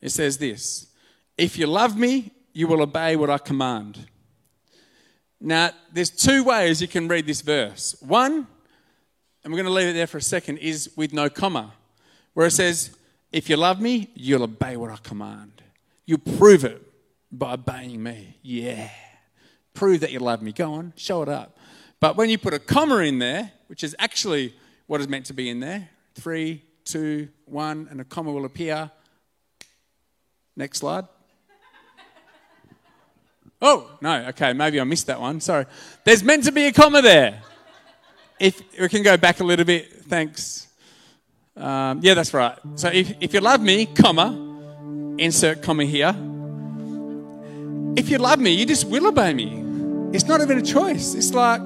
It 0.00 0.10
says 0.10 0.38
this 0.38 0.88
if 1.36 1.58
you 1.58 1.66
love 1.66 1.96
me, 1.96 2.32
you 2.52 2.66
will 2.66 2.82
obey 2.82 3.16
what 3.16 3.30
I 3.30 3.38
command. 3.38 4.06
Now, 5.40 5.70
there's 5.92 6.10
two 6.10 6.42
ways 6.44 6.80
you 6.80 6.88
can 6.88 7.08
read 7.08 7.26
this 7.26 7.42
verse. 7.42 7.94
One, 8.00 8.46
and 9.44 9.52
we're 9.52 9.58
going 9.58 9.66
to 9.66 9.72
leave 9.72 9.88
it 9.88 9.92
there 9.92 10.06
for 10.06 10.18
a 10.18 10.22
second, 10.22 10.58
is 10.58 10.90
with 10.96 11.12
no 11.12 11.28
comma, 11.28 11.74
where 12.32 12.46
it 12.46 12.52
says, 12.52 12.96
If 13.32 13.50
you 13.50 13.56
love 13.56 13.80
me, 13.80 14.10
you'll 14.14 14.44
obey 14.44 14.76
what 14.76 14.90
I 14.90 14.96
command. 14.96 15.62
You 16.06 16.18
prove 16.18 16.64
it 16.64 16.82
by 17.30 17.54
obeying 17.54 18.02
me. 18.02 18.38
Yeah. 18.42 18.88
Prove 19.74 20.00
that 20.00 20.12
you 20.12 20.20
love 20.20 20.40
me. 20.40 20.52
Go 20.52 20.72
on, 20.72 20.94
show 20.96 21.22
it 21.22 21.28
up. 21.28 21.58
But 22.00 22.16
when 22.16 22.30
you 22.30 22.38
put 22.38 22.54
a 22.54 22.58
comma 22.58 22.98
in 22.98 23.18
there, 23.18 23.52
which 23.66 23.84
is 23.84 23.94
actually 23.98 24.54
what 24.86 25.00
is 25.00 25.08
meant 25.08 25.26
to 25.26 25.34
be 25.34 25.50
in 25.50 25.60
there, 25.60 25.90
three, 26.14 26.62
two, 26.84 27.28
one, 27.44 27.88
and 27.90 28.00
a 28.00 28.04
comma 28.04 28.32
will 28.32 28.44
appear. 28.46 28.90
Next 30.56 30.78
slide. 30.78 31.04
Oh, 33.60 33.90
no, 34.00 34.26
okay, 34.28 34.52
maybe 34.52 34.80
I 34.80 34.84
missed 34.84 35.06
that 35.06 35.20
one. 35.20 35.40
Sorry. 35.40 35.66
There's 36.04 36.22
meant 36.22 36.44
to 36.44 36.52
be 36.52 36.66
a 36.66 36.72
comma 36.72 37.00
there. 37.00 37.42
If 38.38 38.62
we 38.78 38.88
can 38.88 39.02
go 39.02 39.16
back 39.16 39.40
a 39.40 39.44
little 39.44 39.64
bit, 39.64 39.90
thanks. 40.04 40.66
Um, 41.56 42.00
yeah, 42.02 42.14
that's 42.14 42.34
right. 42.34 42.58
So 42.74 42.88
if, 42.88 43.14
if 43.20 43.32
you 43.32 43.40
love 43.40 43.62
me, 43.62 43.86
comma, 43.86 45.14
insert 45.18 45.62
comma 45.62 45.84
here. 45.84 46.14
If 47.96 48.10
you 48.10 48.18
love 48.18 48.38
me, 48.38 48.52
you 48.52 48.66
just 48.66 48.86
will 48.86 49.06
obey 49.06 49.32
me. 49.32 49.64
It's 50.14 50.26
not 50.26 50.42
even 50.42 50.58
a 50.58 50.62
choice. 50.62 51.14
It's 51.14 51.32
like 51.32 51.62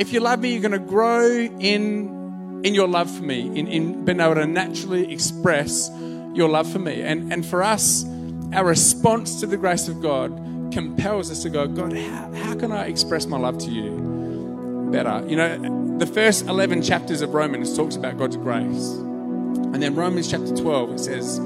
if 0.00 0.12
you 0.12 0.18
love 0.18 0.40
me, 0.40 0.52
you're 0.52 0.68
going 0.68 0.72
to 0.72 0.78
grow 0.78 1.24
in 1.24 2.18
in 2.64 2.74
your 2.74 2.88
love 2.88 3.08
for 3.08 3.22
me, 3.22 3.46
in, 3.56 3.68
in 3.68 4.04
being 4.04 4.18
able 4.18 4.34
to 4.34 4.46
naturally 4.46 5.12
express 5.12 5.88
your 6.34 6.48
love 6.48 6.70
for 6.70 6.80
me. 6.80 7.02
And, 7.02 7.32
and 7.32 7.46
for 7.46 7.62
us, 7.62 8.04
our 8.52 8.64
response 8.64 9.38
to 9.40 9.46
the 9.46 9.56
grace 9.56 9.86
of 9.86 10.02
God 10.02 10.32
compels 10.72 11.30
us 11.30 11.42
to 11.42 11.50
go, 11.50 11.66
God, 11.66 11.96
how, 11.96 12.32
how 12.32 12.54
can 12.54 12.72
I 12.72 12.86
express 12.86 13.26
my 13.26 13.38
love 13.38 13.58
to 13.58 13.70
you 13.70 14.88
better? 14.92 15.24
You 15.28 15.36
know, 15.36 15.98
the 15.98 16.06
first 16.06 16.46
11 16.46 16.82
chapters 16.82 17.22
of 17.22 17.34
Romans 17.34 17.76
talks 17.76 17.96
about 17.96 18.18
God's 18.18 18.36
grace. 18.36 18.90
And 18.92 19.82
then 19.82 19.94
Romans 19.94 20.30
chapter 20.30 20.54
12, 20.56 20.92
it 20.92 20.98
says, 21.00 21.38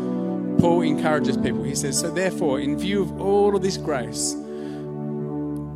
Paul 0.60 0.82
encourages 0.82 1.36
people. 1.36 1.62
He 1.62 1.74
says, 1.74 1.98
So 1.98 2.10
therefore, 2.10 2.60
in 2.60 2.78
view 2.78 3.02
of 3.02 3.20
all 3.20 3.56
of 3.56 3.62
this 3.62 3.76
grace, 3.76 4.34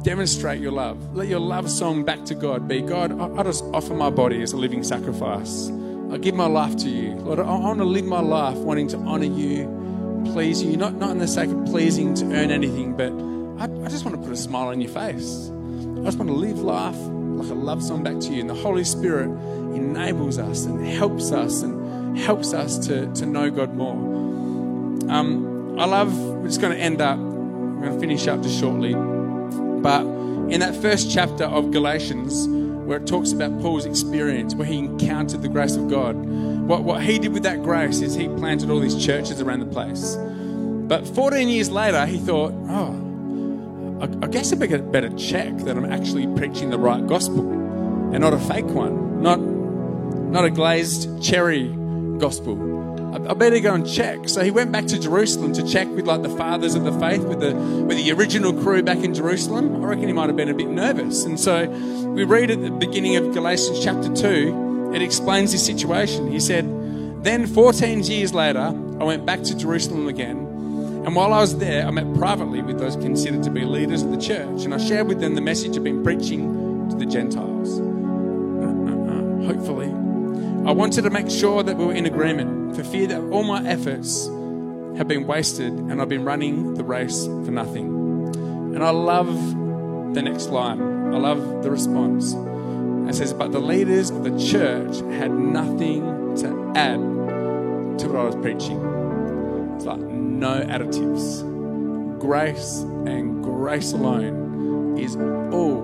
demonstrate 0.04 0.61
your 0.61 0.72
love. 0.72 1.16
Let 1.16 1.28
your 1.28 1.40
love 1.40 1.70
song 1.70 2.04
back 2.04 2.24
to 2.26 2.35
God 2.35 2.68
be 2.68 2.82
God, 2.82 3.18
I, 3.18 3.40
I 3.40 3.42
just 3.42 3.64
offer 3.72 3.94
my 3.94 4.11
body 4.11 4.42
as 4.42 4.52
a 4.52 4.56
living 4.56 4.85
sacrifice. 4.85 5.70
I 6.12 6.18
give 6.18 6.37
my 6.37 6.46
life 6.46 6.76
to 6.76 6.88
you. 6.88 7.14
Lord, 7.14 7.40
I, 7.40 7.42
I 7.42 7.59
want 7.59 7.78
to 7.78 7.85
live 7.85 8.04
my 8.04 8.20
life 8.20 8.56
wanting 8.59 8.88
to 8.88 8.98
honor 8.98 9.24
you, 9.24 10.22
please 10.32 10.62
you, 10.62 10.76
not, 10.76 10.94
not 10.94 11.11
in 11.11 11.18
the 11.18 11.26
sake 11.26 11.50
of 11.50 11.64
pleasing 11.66 12.14
to 12.14 12.24
earn 12.26 12.50
anything, 12.50 12.96
but 12.96 13.11
want 14.07 14.23
to 14.23 14.23
put 14.23 14.33
a 14.33 14.40
smile 14.40 14.69
on 14.69 14.81
your 14.81 14.90
face. 14.90 15.51
I 15.51 16.05
just 16.05 16.16
want 16.16 16.31
to 16.31 16.37
live 16.37 16.61
life 16.61 16.97
like 16.97 17.51
a 17.51 17.55
love 17.55 17.83
song 17.83 18.05
back 18.05 18.21
to 18.21 18.33
you. 18.33 18.40
And 18.40 18.49
the 18.49 18.55
Holy 18.55 18.85
Spirit 18.85 19.27
enables 19.75 20.38
us 20.38 20.64
and 20.64 20.87
helps 20.87 21.33
us 21.33 21.62
and 21.62 22.16
helps 22.16 22.53
us 22.55 22.79
to, 22.87 23.12
to 23.14 23.27
know 23.27 23.51
God 23.51 23.75
more. 23.75 23.97
Um, 25.11 25.77
I 25.77 25.87
love, 25.87 26.16
we're 26.16 26.47
just 26.47 26.61
going 26.61 26.73
to 26.73 26.81
end 26.81 27.01
up, 27.01 27.19
we're 27.19 27.81
going 27.81 27.95
to 27.95 27.99
finish 27.99 28.29
up 28.29 28.42
just 28.42 28.61
shortly. 28.61 28.95
But 28.95 30.03
in 30.53 30.61
that 30.61 30.77
first 30.77 31.11
chapter 31.11 31.45
of 31.45 31.73
Galatians, 31.73 32.47
where 32.87 32.99
it 32.99 33.09
talks 33.09 33.33
about 33.33 33.61
Paul's 33.61 33.87
experience, 33.87 34.55
where 34.55 34.69
he 34.69 34.79
encountered 34.79 35.42
the 35.42 35.49
grace 35.49 35.75
of 35.75 35.90
God, 35.90 36.14
what, 36.14 36.85
what 36.85 37.03
he 37.03 37.19
did 37.19 37.33
with 37.33 37.42
that 37.42 37.64
grace 37.64 38.03
is 38.03 38.14
he 38.14 38.29
planted 38.29 38.71
all 38.71 38.79
these 38.79 39.05
churches 39.05 39.40
around 39.40 39.59
the 39.59 39.66
place. 39.66 40.14
But 40.14 41.09
14 41.09 41.49
years 41.49 41.71
later, 41.71 42.07
he 42.07 42.19
thought, 42.19 42.53
oh, 42.69 43.03
I, 44.00 44.26
guess 44.26 44.52
I 44.52 44.56
better, 44.56 44.78
better 44.78 45.09
check 45.16 45.56
that 45.59 45.76
I'm 45.76 45.90
actually 45.90 46.26
preaching 46.37 46.70
the 46.70 46.78
right 46.78 47.06
gospel 47.06 47.50
and 47.50 48.20
not 48.20 48.35
a 48.35 48.38
fake 48.38 48.66
one, 48.66 49.22
not, 49.22 49.40
not 49.40 50.44
a 50.44 50.50
glazed 50.50 51.22
cherry 51.22 51.68
gospel. 52.18 52.74
I, 53.14 53.32
better 53.32 53.59
go 53.61 53.72
and 53.72 53.88
check. 53.88 54.28
So 54.28 54.44
he 54.44 54.50
went 54.50 54.70
back 54.70 54.87
to 54.87 54.98
Jerusalem 54.98 55.54
to 55.54 55.66
check 55.66 55.88
with 55.88 56.06
like 56.06 56.22
the 56.22 56.28
fathers 56.28 56.74
of 56.74 56.85
the 56.85 56.92
faith, 56.98 57.22
with 57.22 57.40
the 57.40 57.54
with 57.54 57.96
the 57.96 58.12
original 58.12 58.52
crew 58.52 58.82
back 58.82 58.98
in 58.98 59.14
Jerusalem. 59.14 59.82
I 59.82 59.88
reckon 59.88 60.06
he 60.06 60.12
might 60.12 60.28
have 60.28 60.37
been 60.37 60.50
a 60.50 60.54
bit 60.54 60.68
nervous. 60.68 61.24
And 61.24 61.40
so 61.40 61.66
we 61.68 62.24
read 62.24 62.50
at 62.50 62.61
the 62.61 62.70
beginning 62.70 63.16
of 63.16 63.32
Galatians 63.32 63.82
chapter 63.82 64.14
two, 64.14 64.92
it 64.94 65.00
explains 65.00 65.52
his 65.52 65.64
situation. 65.64 66.30
He 66.30 66.40
said, 66.40 66.66
Then 67.24 67.46
14 67.46 68.02
years 68.02 68.35
later, 68.35 68.74
I 69.00 69.04
went 69.04 69.24
back 69.24 69.42
to 69.44 69.56
Jerusalem 69.56 70.09
again 70.09 70.45
and 71.07 71.14
while 71.14 71.33
I 71.33 71.40
was 71.40 71.57
there, 71.59 71.87
I 71.87 71.90
met 71.92 72.12
privately 72.14 72.62
with 72.62 72.81
those 72.81 72.97
considered 72.97 73.45
to 73.45 73.51
be 73.51 73.64
leaders 73.64 74.03
of 74.03 74.11
the 74.11 74.16
church, 74.19 74.64
and 74.64 74.75
I 74.75 74.79
shared 74.79 75.07
with 75.07 75.21
them 75.21 75.37
the 75.37 75.40
message 75.40 75.77
I've 75.77 75.85
been 75.85 76.03
preaching 76.03 76.88
to 76.90 76.97
the 76.97 77.07
Gentiles. 77.07 77.79
Uh, 77.79 79.47
hopefully, 79.47 79.87
I 80.66 80.73
wanted 80.73 81.03
to 81.03 81.11
make 81.11 81.31
sure 81.31 81.62
that 81.62 81.77
we 81.77 81.85
were 81.85 81.95
in 81.95 82.07
agreement 82.07 82.75
for 82.75 82.83
fear 82.83 83.07
that 83.07 83.21
all 83.31 83.45
my 83.45 83.64
efforts 83.64 84.27
have 84.99 85.07
been 85.07 85.29
wasted 85.29 85.73
and 85.73 86.03
I've 86.03 86.09
been 86.09 86.25
running 86.25 86.75
the 86.75 86.83
race 86.83 87.25
for 87.27 87.53
nothing. 87.53 87.87
And 88.75 88.83
I 88.83 88.90
love 88.90 89.33
the 90.12 90.23
next 90.23 90.49
line. 90.49 90.81
I 91.14 91.19
love 91.19 91.62
the 91.62 91.71
response. 91.71 92.33
It 93.09 93.14
says, 93.14 93.33
But 93.33 93.53
the 93.53 93.61
leaders 93.61 94.11
of 94.11 94.25
the 94.25 94.37
church 94.45 94.97
had 95.16 95.31
nothing 95.31 96.35
to 96.38 96.73
add 96.75 96.99
to 98.01 98.09
what 98.09 98.16
I 98.16 98.25
was 98.25 98.35
preaching. 98.35 98.95
It's 99.77 99.85
like, 99.85 100.01
no 100.01 100.62
additives. 100.62 101.43
Grace 102.19 102.81
and 103.07 103.45
grace 103.45 103.93
alone 103.93 104.99
is 104.99 105.17
all 105.17 105.83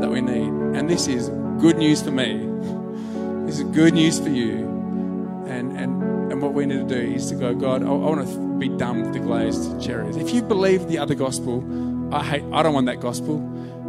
that 0.00 0.10
we 0.10 0.20
need. 0.20 0.48
And 0.76 0.88
this 0.88 1.08
is 1.08 1.30
good 1.58 1.76
news 1.76 2.02
for 2.02 2.10
me. 2.10 2.46
This 3.46 3.58
is 3.58 3.64
good 3.64 3.94
news 3.94 4.20
for 4.20 4.28
you. 4.28 4.68
And, 5.46 5.76
and, 5.76 6.30
and 6.30 6.40
what 6.40 6.52
we 6.52 6.66
need 6.66 6.88
to 6.88 6.94
do 6.94 7.14
is 7.14 7.30
to 7.30 7.34
go, 7.34 7.54
God, 7.54 7.82
I, 7.82 7.86
I 7.86 7.90
want 7.90 8.28
to 8.28 8.58
be 8.58 8.68
done 8.68 9.02
with 9.02 9.14
the 9.14 9.18
glazed 9.18 9.80
cherries. 9.80 10.16
If 10.16 10.32
you 10.32 10.42
believe 10.42 10.86
the 10.86 10.98
other 10.98 11.14
gospel, 11.14 11.64
I 12.14 12.22
hate, 12.22 12.44
I 12.52 12.62
don't 12.62 12.74
want 12.74 12.86
that 12.86 13.00
gospel. 13.00 13.38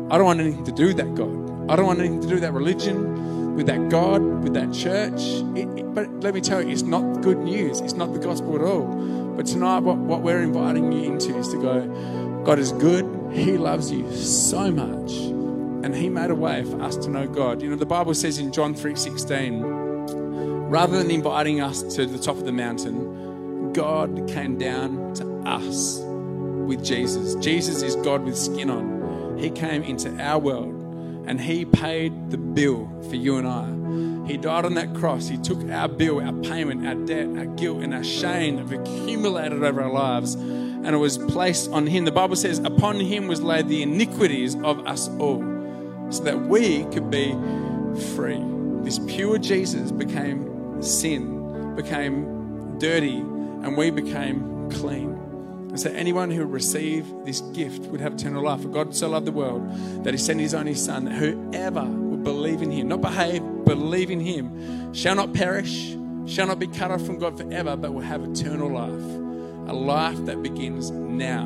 I 0.10 0.18
don't 0.18 0.26
want 0.26 0.40
anything 0.40 0.64
to 0.66 0.72
do 0.72 0.88
with 0.88 0.98
that 0.98 1.14
God. 1.14 1.70
I 1.70 1.76
don't 1.76 1.86
want 1.86 2.00
anything 2.00 2.22
to 2.22 2.28
do 2.28 2.36
with 2.36 2.44
that 2.44 2.54
religion, 2.54 3.56
with 3.56 3.68
that 3.68 3.90
God, 3.90 4.22
with 4.44 4.54
that 4.54 4.74
church. 4.74 5.22
It, 5.56 5.68
it, 5.78 5.94
but 5.94 6.10
let 6.22 6.34
me 6.34 6.42
tell 6.42 6.62
you, 6.62 6.70
it's 6.70 6.82
not 6.82 7.22
good 7.22 7.38
news. 7.38 7.82
It's 7.82 7.94
not 7.94 8.14
the 8.14 8.20
gospel 8.20 8.56
at 8.56 8.62
all. 8.62 8.88
But 9.36 9.46
tonight, 9.46 9.80
what, 9.80 9.98
what 9.98 10.22
we're 10.22 10.42
inviting 10.42 10.92
you 10.92 11.12
into 11.12 11.38
is 11.38 11.48
to 11.50 11.62
go, 11.62 12.44
God 12.44 12.60
is 12.60 12.72
good. 12.74 13.06
He 13.32 13.58
loves 13.58 13.92
you 13.92 14.12
so 14.14 14.72
much. 14.72 15.12
And 15.84 15.96
He 15.96 16.10
made 16.10 16.30
a 16.32 16.36
way 16.36 16.64
for 16.64 16.82
us 16.82 16.96
to 16.98 17.10
know 17.10 17.28
God. 17.28 17.62
You 17.62 17.70
know, 17.70 17.76
the 17.76 17.86
Bible 17.86 18.14
says 18.14 18.38
in 18.38 18.52
John 18.52 18.76
3.16, 18.76 20.70
rather 20.72 20.98
than 20.98 21.10
inviting 21.12 21.62
us 21.62 21.82
to 21.96 22.06
the 22.06 22.18
top 22.18 22.38
of 22.38 22.46
the 22.46 22.52
mountain, 22.52 23.74
God 23.74 24.28
came 24.28 24.58
down 24.58 25.14
to 25.16 25.26
us 25.48 26.00
with 26.02 26.84
Jesus. 26.84 27.36
Jesus 27.44 27.82
is 27.82 27.96
God 27.98 28.24
with 28.24 28.38
skin 28.38 28.70
on. 28.70 29.38
He 29.38 29.50
came 29.50 29.84
into 29.84 30.16
our 30.22 30.40
world 30.40 30.74
and 31.26 31.40
He 31.40 31.66
paid 31.66 32.32
the 32.32 32.38
bill 32.38 32.90
for 33.10 33.16
you 33.16 33.38
and 33.38 33.48
I. 33.48 33.66
He 34.26 34.38
died 34.38 34.66
on 34.66 34.76
that 34.76 34.94
cross. 34.96 35.28
He 35.28 35.38
took 35.38 35.70
our 35.70 35.88
bill, 35.88 36.22
our 36.22 36.34
payment, 36.34 36.86
our 36.86 36.96
debt, 36.96 37.28
our 37.38 37.46
guilt, 37.46 37.82
and 37.84 37.94
our 37.94 38.04
shame 38.04 38.58
that 38.58 38.68
have 38.68 38.82
accumulated 38.82 39.64
over 39.64 39.82
our 39.82 39.92
lives. 39.92 40.36
and 40.36 40.96
it 40.96 40.98
was 40.98 41.18
placed 41.18 41.70
on 41.72 41.86
him. 41.86 42.06
The 42.06 42.12
Bible 42.12 42.36
says, 42.36 42.60
Upon 42.60 43.00
him 43.00 43.28
was 43.28 43.42
laid 43.42 43.68
the 43.68 43.84
iniquities 43.84 44.56
of 44.64 44.86
us 44.88 45.10
all, 45.20 45.42
so 46.10 46.24
that 46.24 46.42
we 46.42 46.86
could 46.86 47.12
be 47.12 47.32
free. 48.16 48.42
This 48.84 49.00
pure 49.00 49.38
Jesus 49.38 49.92
became 49.92 50.82
sin, 50.82 51.76
became 51.76 52.80
dirty, 52.80 53.18
and 53.18 53.78
we 53.78 53.92
became 53.92 54.70
clean. 54.72 55.12
And 55.70 55.80
so 55.80 55.90
anyone 55.92 56.32
who 56.32 56.46
received 56.46 57.26
this 57.26 57.42
gift 57.54 57.84
would 57.86 58.02
have 58.02 58.16
eternal 58.16 58.44
life. 58.44 58.62
For 58.62 58.68
God 58.68 58.96
so 58.96 59.10
loved 59.10 59.28
the 59.28 59.32
world 59.32 60.04
that 60.04 60.14
he 60.14 60.18
sent 60.18 60.40
his 60.40 60.54
only 60.54 60.74
son, 60.74 61.06
that 61.06 61.14
whoever 61.14 61.86
believe 62.24 62.62
in 62.62 62.72
him, 62.72 62.88
not 62.88 63.02
behave, 63.02 63.42
believe 63.66 64.12
in 64.12 64.20
him, 64.20 64.94
shall 64.94 65.16
not 65.16 65.34
perish, 65.34 65.96
shall 66.26 66.48
not 66.48 66.60
be 66.60 66.68
cut 66.68 66.92
off 66.92 67.06
from 67.06 67.18
God 67.20 67.38
forever, 67.38 67.76
but 67.76 67.94
will 67.94 68.02
have 68.02 68.24
eternal 68.24 68.70
life. 68.70 69.70
A 69.70 69.74
life 69.74 70.26
that 70.26 70.42
begins 70.42 70.92
now, 70.92 71.46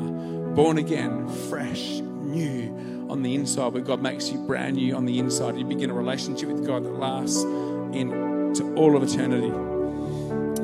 born 0.54 0.78
again, 0.78 1.28
fresh, 1.48 2.00
new 2.00 3.06
on 3.08 3.22
the 3.22 3.34
inside, 3.34 3.72
where 3.72 3.82
God 3.82 4.02
makes 4.02 4.30
you 4.30 4.38
brand 4.46 4.76
new 4.76 4.96
on 4.96 5.04
the 5.04 5.18
inside. 5.18 5.56
You 5.56 5.64
begin 5.64 5.90
a 5.90 5.94
relationship 5.94 6.48
with 6.48 6.66
God 6.66 6.84
that 6.84 6.94
lasts 6.98 7.42
into 7.42 8.74
all 8.74 8.96
of 8.96 9.02
eternity. 9.02 9.48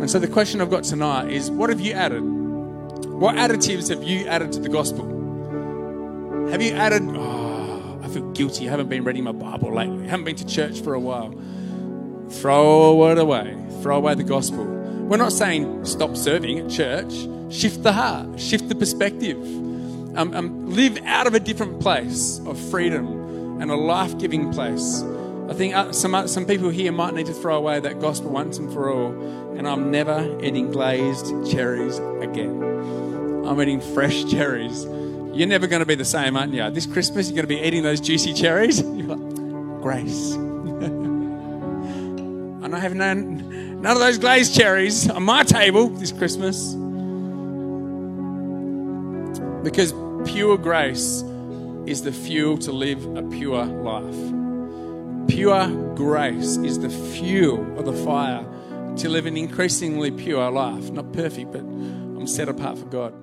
And 0.03 0.11
so 0.11 0.19
the 0.19 0.27
question 0.27 0.61
I've 0.61 0.71
got 0.71 0.85
tonight 0.85 1.31
is 1.31 1.51
what 1.51 1.71
have 1.71 1.81
you 1.81 1.93
added? 1.93 2.23
What 2.23 3.37
additives 3.37 3.89
have 3.91 4.03
you 4.03 4.27
added 4.27 4.53
to 4.53 4.61
the 4.61 4.69
gospel? 4.69 5.07
Have 6.51 6.61
you 6.61 6.73
added, 6.73 7.03
oh, 7.15 7.52
feel 8.13 8.31
guilty. 8.33 8.69
I 8.69 8.71
haven't 8.71 8.89
been 8.89 9.05
reading 9.05 9.25
my 9.25 9.33
Bible 9.33 9.75
lately. 9.75 10.05
I 10.05 10.09
haven't 10.09 10.25
been 10.25 10.37
to 10.37 10.47
church 10.47 10.81
for 10.81 10.95
a 10.95 11.01
while. 11.01 11.35
Throw 12.31 13.11
it 13.11 13.19
away. 13.19 13.57
Throw 13.83 13.97
away 13.97 14.15
the 14.15 14.25
gospel. 14.25 14.65
We're 14.65 15.17
not 15.17 15.33
saying 15.33 15.85
stop 15.85 16.17
serving 16.17 16.59
at 16.61 16.71
church. 16.71 17.13
Shift 17.53 17.83
the 17.83 17.93
heart, 17.93 18.41
shift 18.41 18.69
the 18.69 18.75
perspective. 18.75 19.37
Um, 20.17 20.35
um, 20.35 20.71
live 20.75 20.99
out 21.05 21.27
of 21.27 21.35
a 21.35 21.41
different 21.41 21.81
place 21.81 22.41
of 22.47 22.59
freedom 22.71 23.61
and 23.61 23.71
a 23.71 23.77
life 23.77 24.17
giving 24.19 24.53
place. 24.53 25.03
I 25.49 25.55
think 25.55 25.75
uh, 25.75 25.93
some, 25.93 26.15
uh, 26.15 26.27
some 26.27 26.47
people 26.47 26.71
here 26.71 26.93
might 26.93 27.15
need 27.15 27.27
to 27.27 27.35
throw 27.35 27.57
away 27.57 27.79
that 27.81 28.01
gospel 28.01 28.31
once 28.31 28.59
and 28.59 28.73
for 28.73 28.91
all. 28.91 29.13
And 29.57 29.69
I'm 29.69 29.91
never 29.91 30.39
eating 30.43 30.71
glazed 30.71 31.27
cherries 31.51 31.99
again. 32.21 32.63
I'm 33.47 33.61
eating 33.61 33.81
fresh 33.81 34.25
cherries. 34.31 34.85
You're 35.35 35.49
never 35.49 35.67
going 35.67 35.81
to 35.81 35.87
be 35.87 35.95
the 35.95 36.05
same, 36.05 36.37
aren't 36.37 36.53
you? 36.53 36.71
This 36.71 36.85
Christmas, 36.85 37.29
you're 37.29 37.37
going 37.37 37.49
to 37.49 37.55
be 37.55 37.61
eating 37.67 37.83
those 37.83 38.01
juicy 38.01 38.35
cherries. 38.35 38.83
Like, 39.03 39.19
grace. 39.83 40.35
and 42.63 42.75
I 42.75 42.79
have 42.79 42.95
none, 42.95 43.81
none 43.83 43.97
of 43.97 43.99
those 43.99 44.19
glazed 44.19 44.55
cherries 44.55 45.11
on 45.11 45.25
my 45.25 45.43
table 45.43 45.89
this 45.89 46.13
Christmas. 46.13 46.75
Because 49.65 49.93
pure 50.31 50.57
grace 50.57 51.25
is 51.87 52.03
the 52.03 52.13
fuel 52.13 52.59
to 52.59 52.71
live 52.71 53.05
a 53.17 53.23
pure 53.23 53.65
life. 53.65 55.29
Pure 55.29 55.95
grace 55.95 56.57
is 56.59 56.79
the 56.79 56.91
fuel 56.91 57.79
of 57.79 57.85
the 57.87 57.93
fire 58.05 58.45
to 58.99 59.09
live 59.09 59.27
an 59.27 59.37
increasingly 59.37 60.11
pure 60.11 60.51
life. 60.51 60.91
Not 60.91 61.13
perfect, 61.13 61.53
but 61.53 61.61
I'm 61.61 62.27
set 62.27 62.49
apart 62.49 62.79
for 62.79 62.87
God. 62.87 63.22